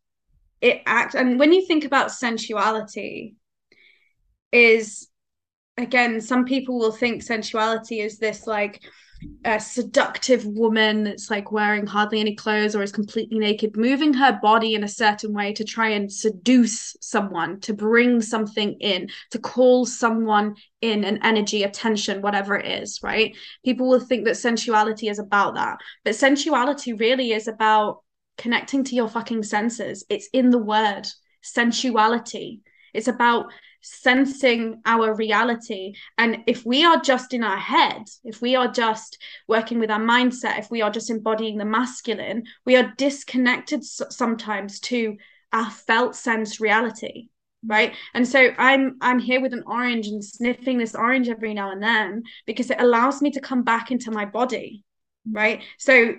[0.61, 3.35] it acts and when you think about sensuality,
[4.51, 5.07] is
[5.77, 8.81] again, some people will think sensuality is this like
[9.45, 14.39] a seductive woman that's like wearing hardly any clothes or is completely naked, moving her
[14.41, 19.39] body in a certain way to try and seduce someone, to bring something in, to
[19.39, 23.35] call someone in an energy, attention, whatever it is, right?
[23.65, 25.77] People will think that sensuality is about that.
[26.03, 28.03] But sensuality really is about
[28.37, 30.05] connecting to your fucking senses.
[30.09, 31.07] It's in the word
[31.41, 32.61] sensuality.
[32.93, 33.51] It's about
[33.81, 35.93] sensing our reality.
[36.17, 39.17] And if we are just in our head, if we are just
[39.47, 44.79] working with our mindset, if we are just embodying the masculine, we are disconnected sometimes
[44.81, 45.17] to
[45.53, 47.27] our felt sense reality
[47.65, 51.71] right and so i'm i'm here with an orange and sniffing this orange every now
[51.71, 54.83] and then because it allows me to come back into my body
[55.31, 56.15] right so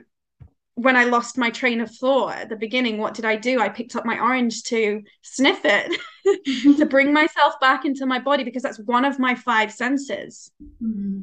[0.75, 3.61] when I lost my train of thought at the beginning, what did I do?
[3.61, 6.01] I picked up my orange to sniff it,
[6.79, 10.51] to bring myself back into my body because that's one of my five senses.
[10.83, 11.23] Mm-hmm.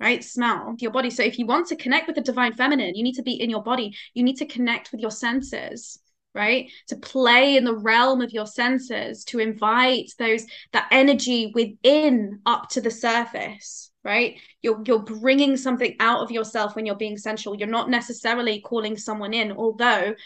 [0.00, 0.22] Right?
[0.22, 1.10] Smell your body.
[1.10, 3.48] So if you want to connect with the divine feminine, you need to be in
[3.48, 3.96] your body.
[4.14, 5.98] You need to connect with your senses
[6.34, 6.70] right?
[6.88, 12.68] To play in the realm of your senses to invite those that energy within up
[12.70, 14.40] to the surface right?
[14.62, 17.54] You're you're bringing something out of yourself when you're being sensual.
[17.54, 20.16] You're not necessarily calling someone in although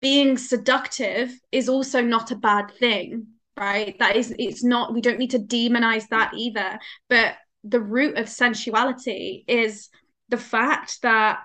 [0.00, 3.26] being seductive is also not a bad thing
[3.60, 3.98] right?
[3.98, 6.78] That is it's not we don't need to demonize that either.
[7.08, 9.90] But the root of sensuality is
[10.30, 11.40] the fact that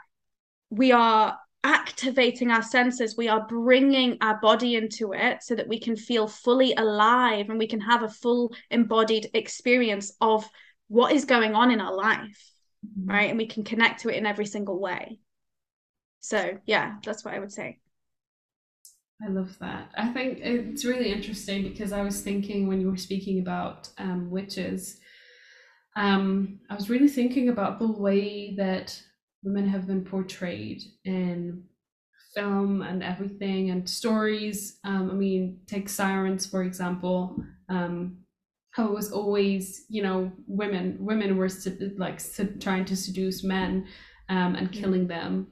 [0.70, 5.80] we are activating our senses we are bringing our body into it so that we
[5.80, 10.48] can feel fully alive and we can have a full embodied experience of
[10.90, 12.52] what is going on in our life
[12.86, 13.10] mm-hmm.
[13.10, 13.30] right?
[13.30, 15.20] And we can connect to it in every single way.
[16.20, 17.80] So yeah that's what i would say.
[19.26, 19.92] I love that.
[19.96, 24.30] I think it's really interesting because i was thinking when you were speaking about um,
[24.30, 25.00] witches
[25.96, 29.00] um, i was really thinking about the way that
[29.46, 31.64] women have been portrayed in
[32.34, 34.80] film and everything and stories.
[34.84, 37.38] Um, i mean take sirens for example
[37.70, 38.18] um,
[38.72, 41.50] how it was always you know women women were
[41.98, 42.20] like
[42.60, 43.88] trying to seduce men
[44.30, 45.48] um, and killing them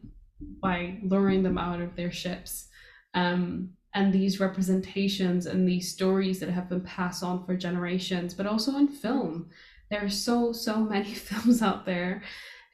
[0.62, 2.68] by luring them out of their ships.
[3.14, 8.48] Um, and these representations and these stories that have been passed on for generations but
[8.48, 9.50] also in film.
[9.90, 12.24] There are so so many films out there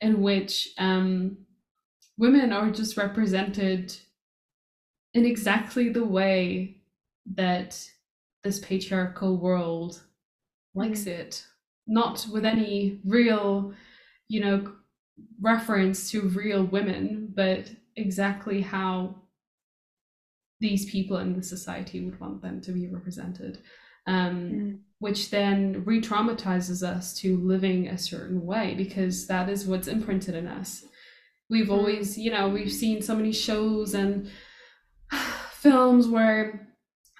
[0.01, 1.38] in which um,
[2.17, 3.95] women are just represented
[5.13, 6.77] in exactly the way
[7.35, 7.89] that
[8.43, 10.02] this patriarchal world
[10.75, 11.08] likes mm.
[11.08, 11.45] it,
[11.87, 13.73] not with any real,
[14.27, 14.71] you know,
[15.41, 19.15] reference to real women, but exactly how
[20.60, 23.60] these people in the society would want them to be represented.
[24.10, 24.79] Um, mm.
[24.99, 30.35] Which then re traumatizes us to living a certain way because that is what's imprinted
[30.35, 30.83] in us.
[31.49, 31.77] We've mm.
[31.77, 34.29] always, you know, we've seen so many shows and
[35.51, 36.67] films where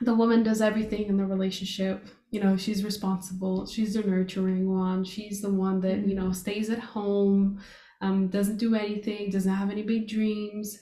[0.02, 5.04] the woman does everything in the relationship you know she's responsible she's the nurturing one
[5.04, 7.60] she's the one that you know stays at home
[8.02, 10.80] um, doesn't do anything, doesn't have any big dreams.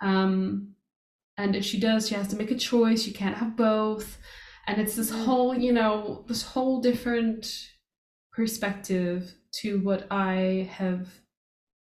[0.00, 0.74] Um,
[1.36, 3.02] and if she does, she has to make a choice.
[3.02, 4.18] She can't have both.
[4.66, 5.24] And it's this mm.
[5.24, 7.46] whole, you know, this whole different
[8.32, 11.08] perspective to what I have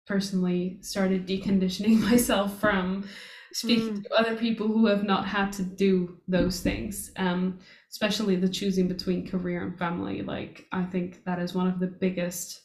[0.06, 3.06] personally started deconditioning myself from
[3.52, 4.02] speaking mm.
[4.02, 7.58] to other people who have not had to do those things um,
[7.90, 11.86] especially the choosing between career and family like i think that is one of the
[11.86, 12.62] biggest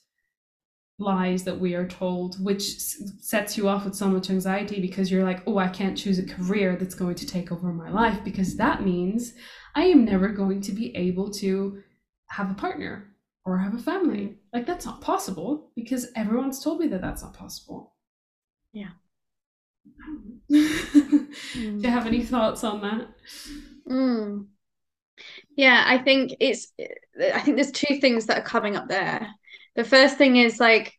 [0.99, 2.63] lies that we are told which
[3.19, 6.25] sets you off with so much anxiety because you're like oh i can't choose a
[6.25, 9.33] career that's going to take over my life because that means
[9.76, 11.82] i am never going to be able to
[12.28, 13.13] have a partner
[13.45, 14.17] or have a family.
[14.17, 14.36] Mm.
[14.53, 17.93] Like that's not possible because everyone's told me that that's not possible.
[18.71, 18.89] Yeah.
[20.49, 20.57] Do
[21.53, 23.07] you have any thoughts on that?
[23.89, 24.47] Mm.
[25.55, 26.74] Yeah, I think it's
[27.34, 29.28] I think there's two things that are coming up there.
[29.76, 30.93] The first thing is like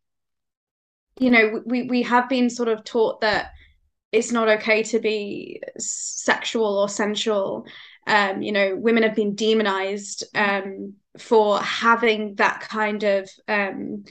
[1.19, 3.53] you know, we we have been sort of taught that
[4.13, 7.67] it's not okay to be sexual or sensual.
[8.07, 14.05] Um, you know, women have been demonized um for having that kind of um,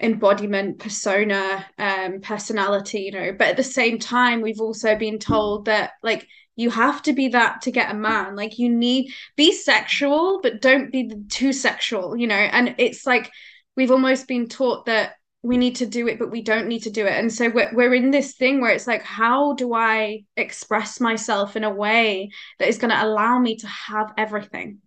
[0.00, 3.32] embodiment persona um, personality you know.
[3.32, 7.28] But at the same time we've also been told that like you have to be
[7.28, 8.36] that to get a man.
[8.36, 12.34] Like you need be sexual but don't be too sexual you know.
[12.34, 13.30] And it's like
[13.76, 15.14] we've almost been taught that
[15.46, 17.12] we need to do it but we don't need to do it.
[17.12, 21.54] And so we're, we're in this thing where it's like how do i express myself
[21.54, 24.78] in a way that is going to allow me to have everything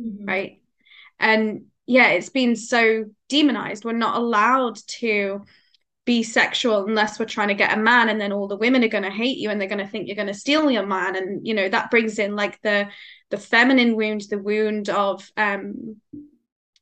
[0.00, 0.24] mm-hmm.
[0.24, 0.62] right?
[1.18, 3.84] And yeah it's been so demonized.
[3.84, 5.42] We're not allowed to
[6.04, 8.88] be sexual unless we're trying to get a man and then all the women are
[8.88, 11.16] going to hate you and they're going to think you're going to steal your man.
[11.16, 12.88] And you know that brings in like the
[13.30, 15.96] the feminine wound the wound of um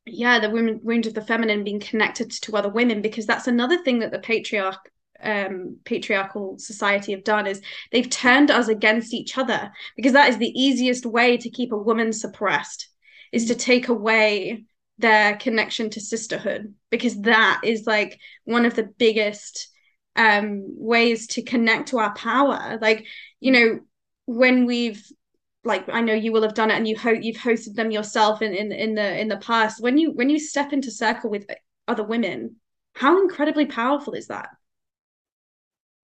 [0.05, 3.83] yeah the wound wound of the feminine being connected to other women because that's another
[3.83, 4.91] thing that the patriarch
[5.23, 10.39] um, patriarchal society have done is they've turned us against each other because that is
[10.39, 12.89] the easiest way to keep a woman suppressed
[13.31, 14.65] is to take away
[14.99, 19.69] their connection to sisterhood because that is like one of the biggest
[20.17, 22.79] um ways to connect to our power.
[22.81, 23.07] Like
[23.41, 23.81] you know
[24.27, 25.07] when we've
[25.65, 28.43] like I know you will have done it and you hope you've hosted them yourself
[28.43, 31.47] in, in in the in the past when you when you step into circle with
[31.89, 32.57] other women
[32.95, 34.49] how incredibly powerful is that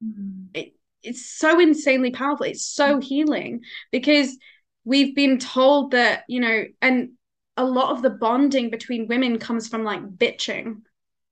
[0.04, 0.46] mm.
[0.54, 4.36] it, it's so insanely powerful it's so healing because
[4.84, 7.10] we've been told that you know and
[7.58, 10.82] a lot of the bonding between women comes from like bitching.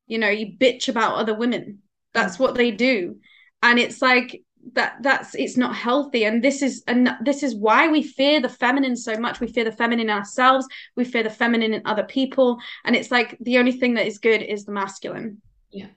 [0.08, 1.82] You know, you bitch about other women.
[2.12, 3.18] That's what they do.
[3.62, 4.42] And it's like
[4.72, 6.24] that that's it's not healthy.
[6.24, 9.40] And this is and this is why we fear the feminine so much.
[9.40, 10.66] We fear the feminine ourselves.
[10.96, 12.58] We fear the feminine in other people.
[12.84, 15.40] And it's like the only thing that is good is the masculine.
[15.70, 15.88] Yeah.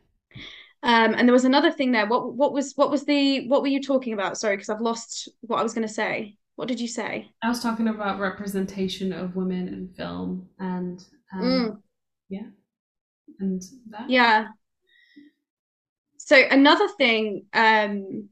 [0.84, 2.08] Um and there was another thing there.
[2.08, 4.38] What what was what was the what were you talking about?
[4.38, 6.38] Sorry because i've lost what i was going to say.
[6.56, 7.32] What did you say?
[7.42, 11.02] I was talking about representation of women in film and
[11.34, 11.78] um, mm.
[12.28, 12.48] yeah,
[13.40, 13.62] and
[13.92, 14.10] that.
[14.10, 14.48] Yeah.
[16.18, 18.28] So another thing um,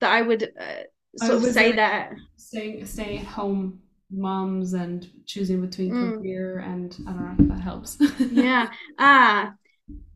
[0.00, 3.80] that I would uh, sort of say that staying staying at home
[4.10, 6.14] moms and choosing between mm.
[6.14, 7.98] career and I don't know if that helps.
[8.30, 8.70] yeah.
[8.98, 9.54] Ah.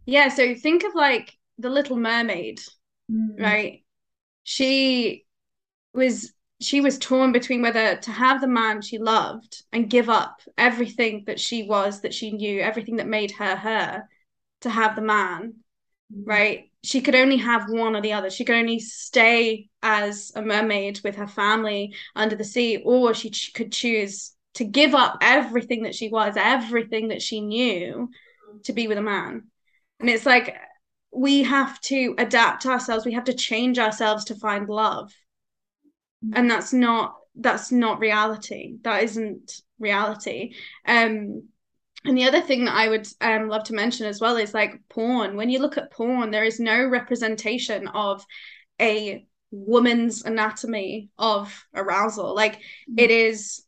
[0.06, 0.28] Yeah.
[0.28, 2.60] So think of like the Little Mermaid,
[3.10, 3.40] mm.
[3.40, 3.82] right?
[4.50, 5.24] she
[5.94, 10.40] was she was torn between whether to have the man she loved and give up
[10.58, 14.08] everything that she was that she knew everything that made her her
[14.60, 15.54] to have the man
[16.12, 16.28] mm-hmm.
[16.28, 18.30] right she could only have one or the other.
[18.30, 23.30] She could only stay as a mermaid with her family under the sea or she
[23.30, 28.08] ch- could choose to give up everything that she was everything that she knew
[28.64, 29.44] to be with a man.
[30.00, 30.56] And it's like
[31.12, 33.04] we have to adapt ourselves.
[33.04, 35.12] We have to change ourselves to find love.
[36.32, 38.76] And that's not that's not reality.
[38.82, 40.54] That isn't reality.
[40.86, 41.49] Um
[42.04, 44.80] and the other thing that I would um, love to mention as well is like
[44.88, 45.36] porn.
[45.36, 48.24] When you look at porn, there is no representation of
[48.80, 52.34] a woman's anatomy of arousal.
[52.34, 52.98] Like mm-hmm.
[52.98, 53.62] it is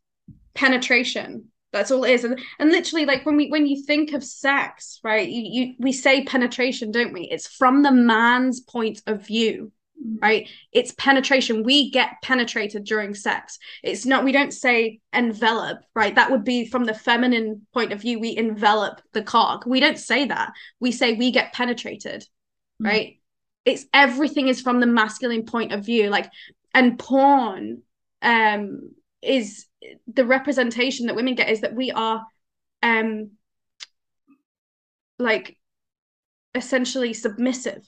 [0.55, 4.23] penetration that's all it is and, and literally like when we when you think of
[4.23, 9.27] sex right you, you we say penetration don't we it's from the man's point of
[9.27, 9.73] view.
[10.21, 10.49] Right?
[10.73, 11.63] It's penetration.
[11.63, 13.59] We get penetrated during sex.
[13.83, 16.15] It's not we don't say envelop right?
[16.15, 19.65] That would be from the feminine point of view we envelop the cock.
[19.67, 20.53] We don't say that.
[20.81, 22.27] We say we get penetrated
[22.81, 22.87] mm.
[22.87, 23.19] right?
[23.65, 26.31] It's everything is from the masculine point of view like
[26.75, 27.83] and porn
[28.23, 28.91] um
[29.21, 29.67] is
[30.13, 32.25] the representation that women get is that we are
[32.83, 33.31] um
[35.19, 35.57] like
[36.55, 37.83] essentially submissive.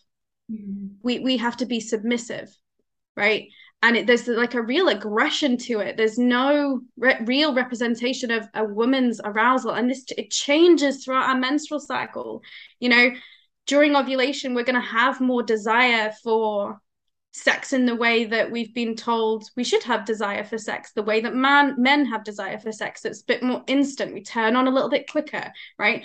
[0.50, 0.86] Mm-hmm.
[1.02, 2.54] We we have to be submissive,
[3.16, 3.48] right?
[3.82, 5.96] And it, there's like a real aggression to it.
[5.96, 11.38] There's no re- real representation of a woman's arousal, and this it changes throughout our
[11.38, 12.42] menstrual cycle.
[12.80, 13.10] You know,
[13.66, 16.80] during ovulation, we're going to have more desire for
[17.34, 21.02] sex in the way that we've been told we should have desire for sex the
[21.02, 24.54] way that man men have desire for sex it's a bit more instant we turn
[24.54, 26.04] on a little bit quicker right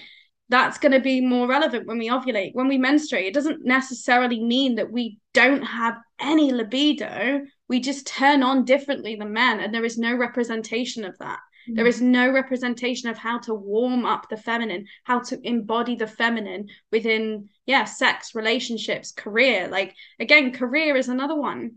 [0.49, 4.43] that's going to be more relevant when we ovulate when we menstruate it doesn't necessarily
[4.43, 9.73] mean that we don't have any libido we just turn on differently than men and
[9.73, 14.29] there is no representation of that there is no representation of how to warm up
[14.29, 19.67] the feminine, how to embody the feminine within, yeah, sex, relationships, career.
[19.67, 21.75] Like, again, career is another one.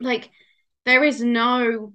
[0.00, 0.30] Like,
[0.84, 1.92] there is no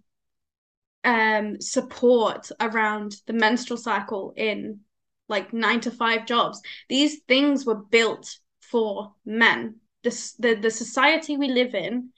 [1.06, 4.82] um support around the menstrual cycle in
[5.30, 6.61] like nine to five jobs.
[6.89, 9.75] These things were built for men.
[10.03, 12.09] This the, the society we live in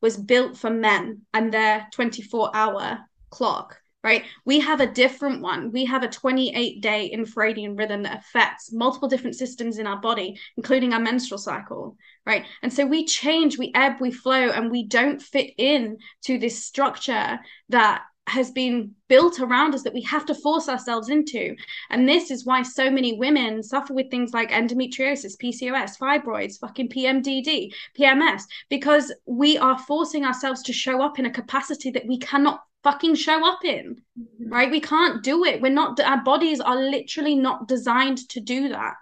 [0.00, 3.00] was built for men and their 24 hour
[3.30, 4.24] clock right?
[4.44, 5.72] We have a different one.
[5.72, 10.38] We have a 28 day infradian rhythm that affects multiple different systems in our body,
[10.56, 12.44] including our menstrual cycle, right?
[12.62, 16.64] And so we change, we ebb, we flow, and we don't fit in to this
[16.64, 21.56] structure that has been built around us that we have to force ourselves into.
[21.90, 26.88] And this is why so many women suffer with things like endometriosis, PCOS, fibroids, fucking
[26.88, 32.18] PMDD, PMS, because we are forcing ourselves to show up in a capacity that we
[32.18, 34.50] cannot fucking show up in mm-hmm.
[34.50, 38.70] right we can't do it we're not our bodies are literally not designed to do
[38.70, 38.94] that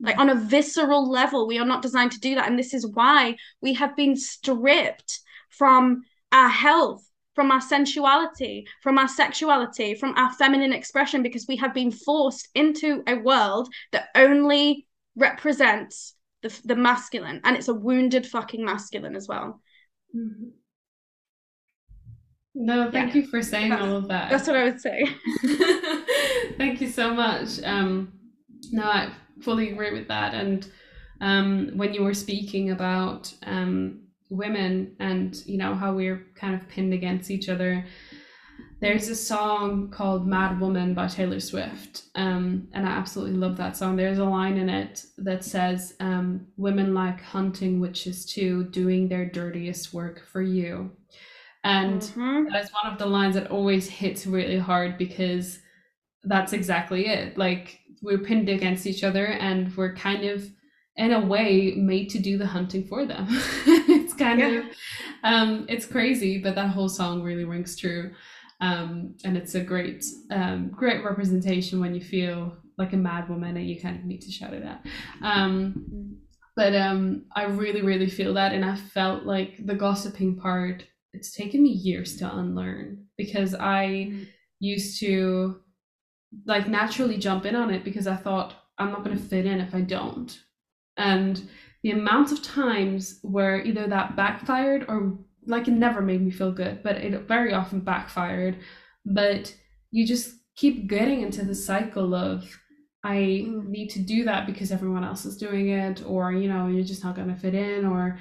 [0.00, 2.86] like on a visceral level we are not designed to do that and this is
[2.86, 6.02] why we have been stripped from
[6.32, 7.03] our health
[7.34, 12.48] from our sensuality from our sexuality from our feminine expression because we have been forced
[12.54, 19.16] into a world that only represents the, the masculine and it's a wounded fucking masculine
[19.16, 19.60] as well
[20.14, 20.48] mm-hmm.
[22.56, 23.22] No, thank yeah.
[23.22, 24.30] you for saying that's, all of that.
[24.30, 25.08] That's what I would say.
[26.56, 27.60] thank you so much.
[27.64, 28.12] Um,
[28.70, 30.34] no, I fully agree with that.
[30.34, 30.70] And
[31.20, 36.68] um, when you were speaking about um, women and you know how we're kind of
[36.68, 37.84] pinned against each other,
[38.80, 43.76] there's a song called "Mad Woman" by Taylor Swift, um, and I absolutely love that
[43.76, 43.96] song.
[43.96, 49.24] There's a line in it that says, um, "Women like hunting witches too, doing their
[49.24, 50.90] dirtiest work for you."
[51.64, 52.52] And mm-hmm.
[52.52, 55.60] that's one of the lines that always hits really hard because
[56.22, 57.38] that's exactly it.
[57.38, 60.46] Like we're pinned against each other and we're kind of
[60.96, 63.26] in a way made to do the hunting for them.
[63.30, 64.46] it's kind yeah.
[64.46, 64.64] of
[65.22, 68.12] um it's crazy, but that whole song really rings true.
[68.60, 73.56] Um and it's a great um great representation when you feel like a mad woman
[73.56, 74.80] and you kind of need to shout it out.
[75.22, 76.12] Um mm-hmm.
[76.56, 81.32] but um I really, really feel that and I felt like the gossiping part it's
[81.32, 84.26] taken me years to unlearn because I mm.
[84.58, 85.60] used to
[86.44, 89.60] like naturally jump in on it because I thought I'm not going to fit in
[89.60, 90.36] if I don't.
[90.96, 91.48] And
[91.82, 96.52] the amount of times where either that backfired or like it never made me feel
[96.52, 98.56] good, but it very often backfired.
[99.04, 99.54] But
[99.90, 102.44] you just keep getting into the cycle of
[103.04, 103.66] I mm.
[103.66, 107.04] need to do that because everyone else is doing it, or you know, you're just
[107.04, 108.18] not going to fit in, or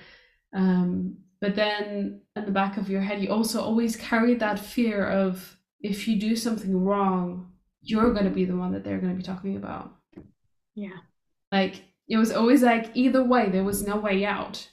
[0.54, 5.08] um, but then in the back of your head, you also always carry that fear
[5.08, 7.52] of if you do something wrong,
[7.82, 9.94] you're going to be the one that they're going to be talking about.
[10.76, 10.98] Yeah.
[11.52, 14.68] Like it was always like either way, there was no way out.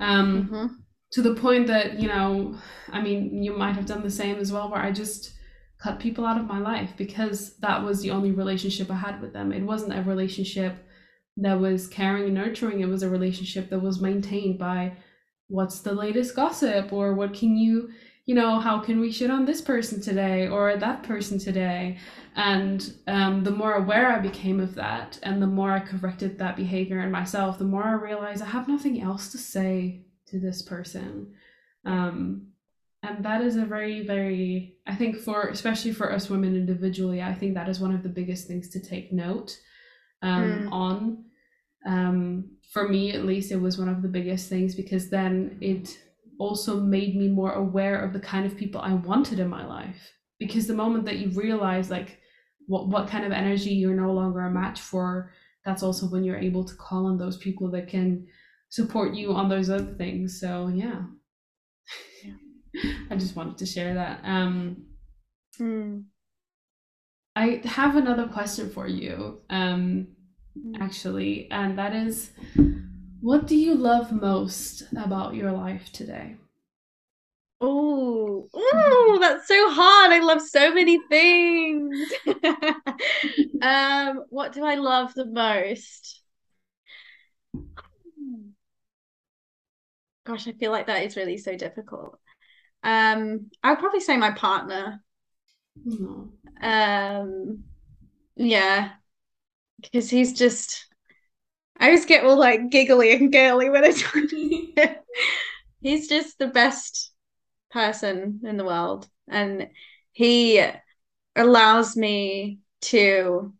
[0.00, 0.66] Um, mm-hmm.
[1.12, 2.58] To the point that, you know,
[2.92, 5.32] I mean, you might have done the same as well, where I just
[5.80, 9.32] cut people out of my life because that was the only relationship I had with
[9.32, 9.52] them.
[9.52, 10.76] It wasn't a relationship
[11.38, 14.96] that was caring and nurturing, it was a relationship that was maintained by
[15.48, 17.90] what's the latest gossip or what can you
[18.26, 21.98] you know how can we shit on this person today or that person today?
[22.34, 26.56] And um, the more aware i became of that and the more i corrected that
[26.56, 30.60] behavior in myself the more i realized i have nothing else to say to this
[30.60, 31.32] person.
[31.84, 32.48] Um,
[33.02, 37.32] and that is a very very i think for especially for us women individually i
[37.32, 39.56] think that is one of the biggest things to take note
[40.22, 40.72] um, mm.
[40.72, 41.24] on.
[41.86, 45.96] Um, for me at least it was one of the biggest things because then it
[46.38, 50.12] also made me more aware of the kind of people i wanted in my life
[50.38, 52.18] because the moment that you realize like
[52.66, 55.32] what, what kind of energy you're no longer a match for
[55.64, 58.26] that's also when you're able to call on those people that can
[58.68, 61.02] support you on those other things so yeah,
[62.24, 62.92] yeah.
[63.10, 64.76] i just wanted to share that um
[65.58, 66.02] mm.
[67.34, 70.08] i have another question for you um
[70.56, 70.74] mm.
[70.80, 72.30] actually, and that is
[73.20, 76.36] what do you love most about your life today?
[77.60, 80.12] Oh, oh, that's so hard.
[80.12, 82.12] I love so many things.
[83.62, 86.22] um, what do I love the most?
[90.24, 92.18] Gosh, I feel like that is really so difficult.
[92.82, 95.02] Um, I'd probably say my partner.
[95.86, 96.30] Mm.
[96.60, 97.64] Um,
[98.36, 98.90] yeah,
[99.80, 100.86] because he's just.
[101.78, 104.96] I always get all like giggly and girly when I talk to him.
[105.80, 107.12] he's just the best
[107.70, 109.68] person in the world, and
[110.12, 110.64] he
[111.34, 113.52] allows me to.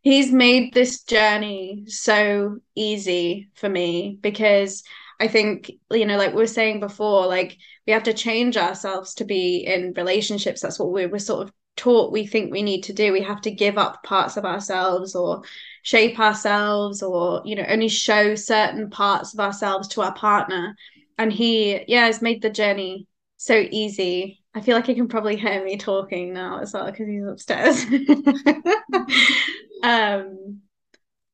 [0.00, 4.82] He's made this journey so easy for me because
[5.20, 9.14] I think, you know, like we were saying before, like we have to change ourselves
[9.14, 10.60] to be in relationships.
[10.60, 13.12] That's what we we're sort of taught we think we need to do.
[13.12, 15.42] We have to give up parts of ourselves or
[15.88, 20.76] shape ourselves or, you know, only show certain parts of ourselves to our partner.
[21.16, 23.06] And he, yeah, has made the journey
[23.38, 24.42] so easy.
[24.54, 27.84] I feel like he can probably hear me talking now as well because he's upstairs.
[29.82, 30.60] um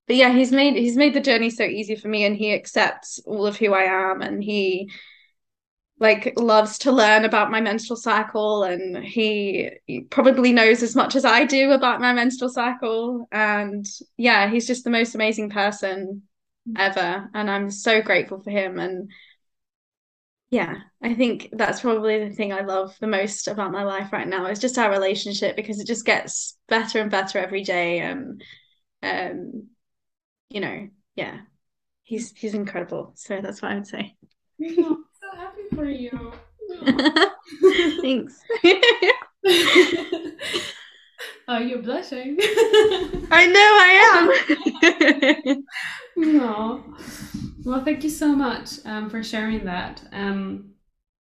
[0.07, 3.19] but yeah, he's made he's made the journey so easy for me, and he accepts
[3.27, 4.89] all of who I am, and he
[6.01, 9.71] like loves to learn about my menstrual cycle and he,
[10.11, 13.87] probably knows as much as I do about my menstrual cycle and
[14.17, 16.23] yeah he's just the most amazing person
[16.77, 19.11] ever and I'm so grateful for him and
[20.51, 24.27] yeah I think that's probably the thing I love the most about my life right
[24.29, 28.43] now is just our relationship because it just gets better and better every day and
[29.03, 29.69] um
[30.51, 31.41] you know, yeah,
[32.05, 33.13] he's he's incredible.
[33.17, 34.17] So that's what I would say.
[35.79, 36.33] I'm so happy for you.
[38.03, 38.41] Thanks.
[41.47, 42.39] Oh, you're blushing.
[43.31, 45.67] I know I am.
[46.17, 46.85] no.
[47.65, 50.03] Well, thank you so much um, for sharing that.
[50.13, 50.71] Um,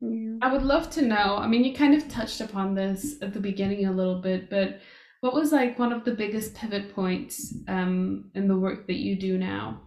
[0.00, 0.36] yeah.
[0.40, 1.36] I would love to know.
[1.36, 4.80] I mean, you kind of touched upon this at the beginning a little bit, but
[5.20, 9.16] what was like one of the biggest pivot points um, in the work that you
[9.16, 9.80] do now?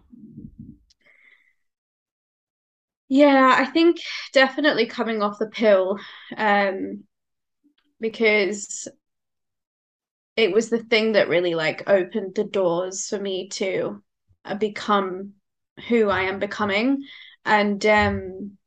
[3.08, 3.98] Yeah, I think
[4.32, 5.98] definitely coming off the pill
[6.36, 7.04] um,
[8.00, 8.88] because
[10.36, 14.02] it was the thing that really like opened the doors for me to
[14.44, 15.32] uh, become
[15.88, 17.04] who I am becoming.
[17.44, 18.58] And um,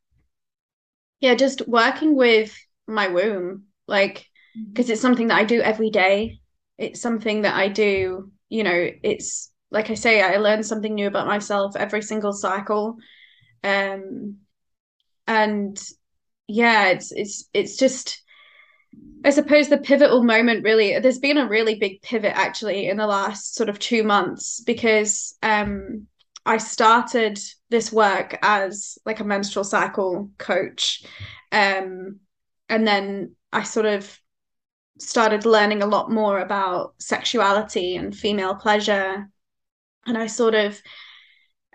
[1.20, 4.26] yeah, just working with my womb, like,
[4.56, 4.94] because mm-hmm.
[4.94, 6.40] it's something that I do every day
[6.80, 11.08] it's something that I do, you know, it's like I say, I learn something new
[11.08, 12.96] about myself every single cycle.
[13.64, 14.38] Um
[15.28, 15.82] and
[16.47, 18.24] yeah, it's it's it's just
[19.24, 23.07] I suppose the pivotal moment really there's been a really big pivot actually in the
[23.07, 26.07] last sort of two months because um
[26.45, 27.38] I started
[27.70, 31.03] this work as like a menstrual cycle coach.
[31.51, 32.20] Um
[32.70, 34.20] and then I sort of
[34.99, 39.30] started learning a lot more about sexuality and female pleasure
[40.05, 40.82] and i sort of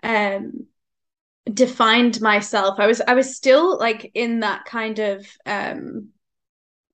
[0.03, 0.67] um
[1.53, 6.09] defined myself i was i was still like in that kind of um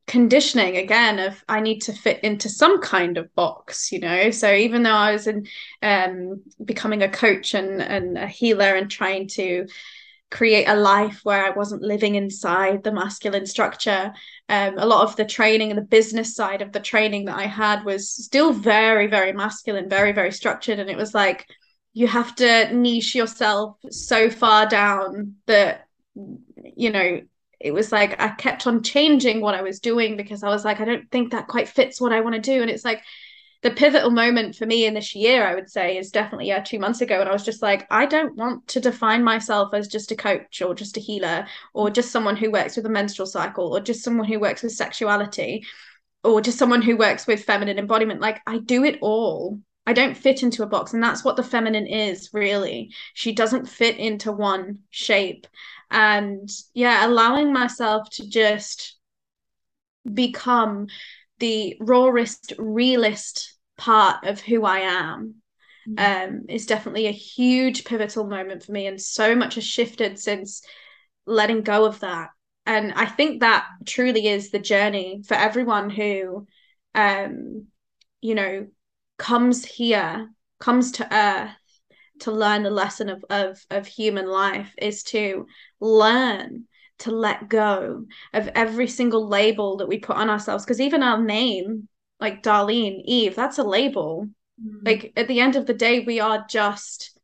[0.08, 4.54] conditioning again of i need to fit into some kind of box you know so
[4.54, 5.48] even though i was in
[5.84, 9.66] um becoming a coach and and a healer and trying to
[10.32, 14.14] create a life where I wasn't living inside the masculine structure.
[14.48, 17.46] Um, a lot of the training and the business side of the training that I
[17.46, 20.80] had was still very, very masculine, very, very structured.
[20.80, 21.48] And it was like,
[21.94, 27.22] you have to niche yourself so far down that, you know,
[27.60, 30.80] it was like I kept on changing what I was doing because I was like,
[30.80, 32.62] I don't think that quite fits what I want to do.
[32.62, 33.04] And it's like,
[33.62, 36.80] the pivotal moment for me in this year, I would say, is definitely yeah, two
[36.80, 37.20] months ago.
[37.20, 40.62] And I was just like, I don't want to define myself as just a coach
[40.62, 44.04] or just a healer or just someone who works with a menstrual cycle or just
[44.04, 45.64] someone who works with sexuality
[46.24, 48.20] or just someone who works with feminine embodiment.
[48.20, 49.60] Like I do it all.
[49.92, 50.94] I don't fit into a box.
[50.94, 52.94] And that's what the feminine is, really.
[53.14, 55.48] She doesn't fit into one shape.
[55.90, 58.96] And yeah, allowing myself to just
[60.12, 60.88] become
[61.40, 65.36] the rawest, realist part of who I am
[65.90, 66.36] mm-hmm.
[66.36, 68.88] um, is definitely a huge pivotal moment for me.
[68.88, 70.64] And so much has shifted since
[71.26, 72.30] letting go of that.
[72.66, 76.48] And I think that truly is the journey for everyone who,
[76.96, 77.66] um,
[78.22, 78.68] you know,
[79.22, 81.52] comes here, comes to earth
[82.20, 85.48] to learn the lesson of, of, of human life is to
[85.80, 86.66] learn
[87.00, 91.20] to let go of every single label that we put on ourselves because even our
[91.20, 91.88] name
[92.20, 94.30] like darlene eve that's a label
[94.64, 94.86] Mm.
[94.86, 97.18] Like at the end of the day, we are just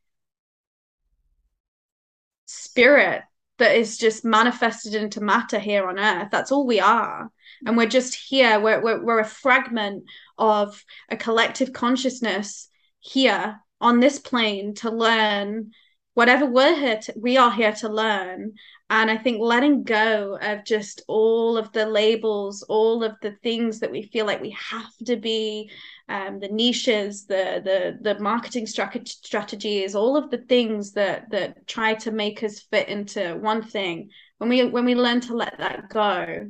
[2.45, 3.23] spirit
[3.57, 6.29] that is just manifested into matter here on earth.
[6.31, 7.31] That's all we are.
[7.65, 8.59] And we're just here.
[8.59, 10.05] We're, we're, we're a fragment
[10.37, 15.71] of a collective consciousness here on this plane to learn
[16.17, 18.51] whatever we're here to, we are here to learn
[18.89, 23.79] and i think letting go of just all of the labels all of the things
[23.79, 25.69] that we feel like we have to be
[26.09, 31.67] um, the niches the the the marketing strategy strategies all of the things that that
[31.67, 35.55] try to make us fit into one thing when we when we learn to let
[35.59, 36.47] that go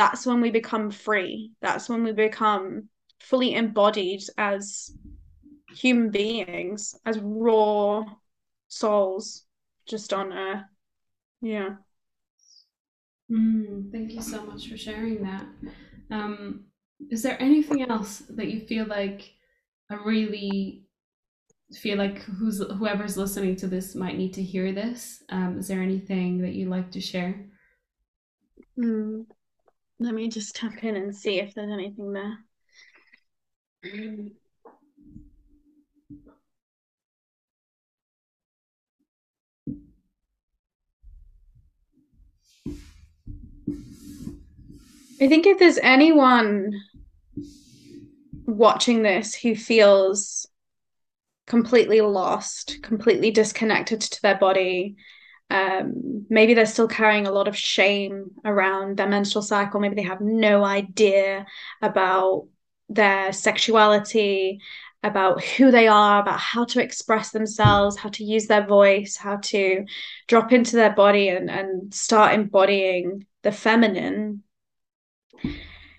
[0.00, 2.88] that's when we become free that's when we become
[3.20, 4.92] fully embodied as
[5.74, 8.02] human beings as raw
[8.68, 9.44] souls
[9.86, 10.64] just on earth
[11.40, 11.76] yeah.
[13.30, 15.46] Mm, thank you so much for sharing that.
[16.10, 16.64] Um,
[17.10, 19.32] is there anything else that you feel like
[19.90, 20.84] I really
[21.72, 25.22] feel like who's whoever's listening to this might need to hear this?
[25.30, 27.46] Um, is there anything that you'd like to share?
[28.78, 29.26] Mm,
[30.00, 32.38] let me just tap in and see if there's anything there.
[45.22, 46.72] I think if there's anyone
[48.46, 50.46] watching this who feels
[51.46, 54.96] completely lost, completely disconnected to their body,
[55.50, 60.02] um, maybe they're still carrying a lot of shame around their menstrual cycle, maybe they
[60.02, 61.46] have no idea
[61.82, 62.46] about
[62.88, 64.60] their sexuality,
[65.02, 69.36] about who they are, about how to express themselves, how to use their voice, how
[69.36, 69.84] to
[70.28, 74.42] drop into their body and, and start embodying the feminine.
[75.42, 75.52] If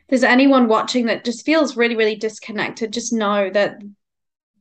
[0.10, 3.82] there's anyone watching that just feels really really disconnected just know that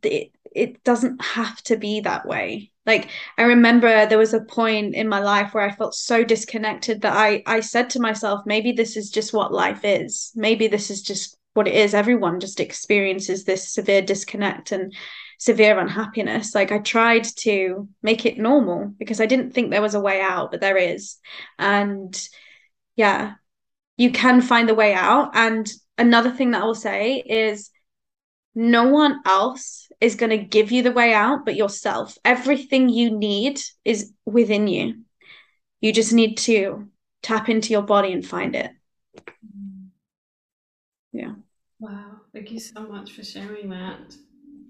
[0.02, 4.94] it, it doesn't have to be that way like i remember there was a point
[4.94, 8.72] in my life where i felt so disconnected that i i said to myself maybe
[8.72, 10.32] this is just what life is.
[10.34, 11.94] Maybe this is just what it is.
[11.94, 14.94] Everyone just experiences this severe disconnect and
[15.38, 16.54] severe unhappiness.
[16.54, 20.20] Like i tried to make it normal because i didn't think there was a way
[20.20, 21.18] out but there is.
[21.58, 22.20] And
[22.96, 23.34] yeah
[23.96, 25.32] you can find the way out.
[25.34, 27.70] And another thing that I will say is
[28.54, 32.16] no one else is going to give you the way out but yourself.
[32.24, 35.02] Everything you need is within you.
[35.80, 36.88] You just need to
[37.22, 38.70] tap into your body and find it.
[41.12, 41.34] Yeah.
[41.78, 42.20] Wow.
[42.32, 44.14] Thank you so much for sharing that.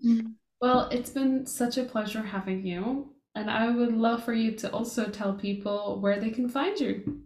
[0.05, 0.35] Mm.
[0.61, 3.12] Well, it's been such a pleasure having you.
[3.35, 7.22] And I would love for you to also tell people where they can find you.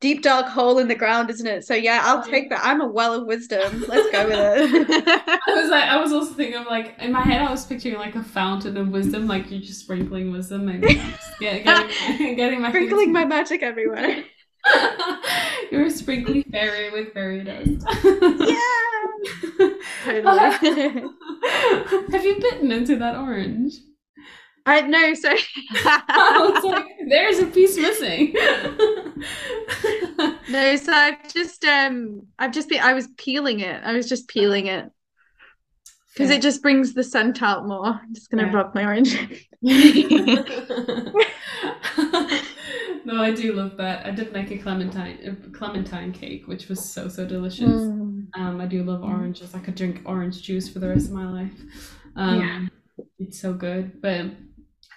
[0.00, 1.64] deep dark hole in the ground, isn't it?
[1.64, 2.60] So yeah, I'll take that.
[2.62, 3.84] I'm a well of wisdom.
[3.88, 5.40] Let's go with it.
[5.48, 7.96] I was like, I was also thinking of like in my head, I was picturing
[7.96, 10.82] like a fountain of wisdom, like you're just sprinkling wisdom and
[11.40, 14.24] get, getting, getting my sprinkling my magic everywhere.
[15.70, 17.86] you're a sprinkly fairy with fairy dust.
[18.40, 18.60] yeah.
[20.04, 21.02] Totally.
[22.10, 23.74] Have you bitten into that orange?
[24.66, 25.14] I know.
[25.14, 25.34] So
[25.74, 28.34] I like, there's a piece missing.
[30.50, 32.80] no, so I've just um, I've just been.
[32.80, 33.82] I was peeling it.
[33.82, 34.90] I was just peeling it
[36.12, 37.86] because it just brings the scent out more.
[37.86, 38.52] I'm just gonna yeah.
[38.52, 39.16] rub my orange.
[43.08, 44.04] No, I do love that.
[44.04, 47.80] I did make a clementine a clementine cake, which was so so delicious.
[47.80, 48.26] Mm.
[48.34, 49.54] Um, I do love oranges.
[49.54, 51.58] I could drink orange juice for the rest of my life.
[52.16, 52.66] Um, yeah.
[53.18, 54.02] it's so good.
[54.02, 54.26] But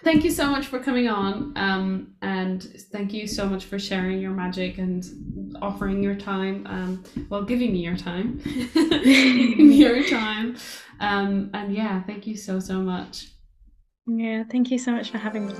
[0.04, 1.54] thank you so much for coming on.
[1.56, 6.66] Um, and thank you so much for sharing your magic and offering your time.
[6.66, 8.42] Um, well, giving me your time,
[8.74, 10.56] giving your time.
[11.00, 13.28] Um, and yeah, thank you so so much.
[14.06, 15.54] Yeah, thank you so much for having me.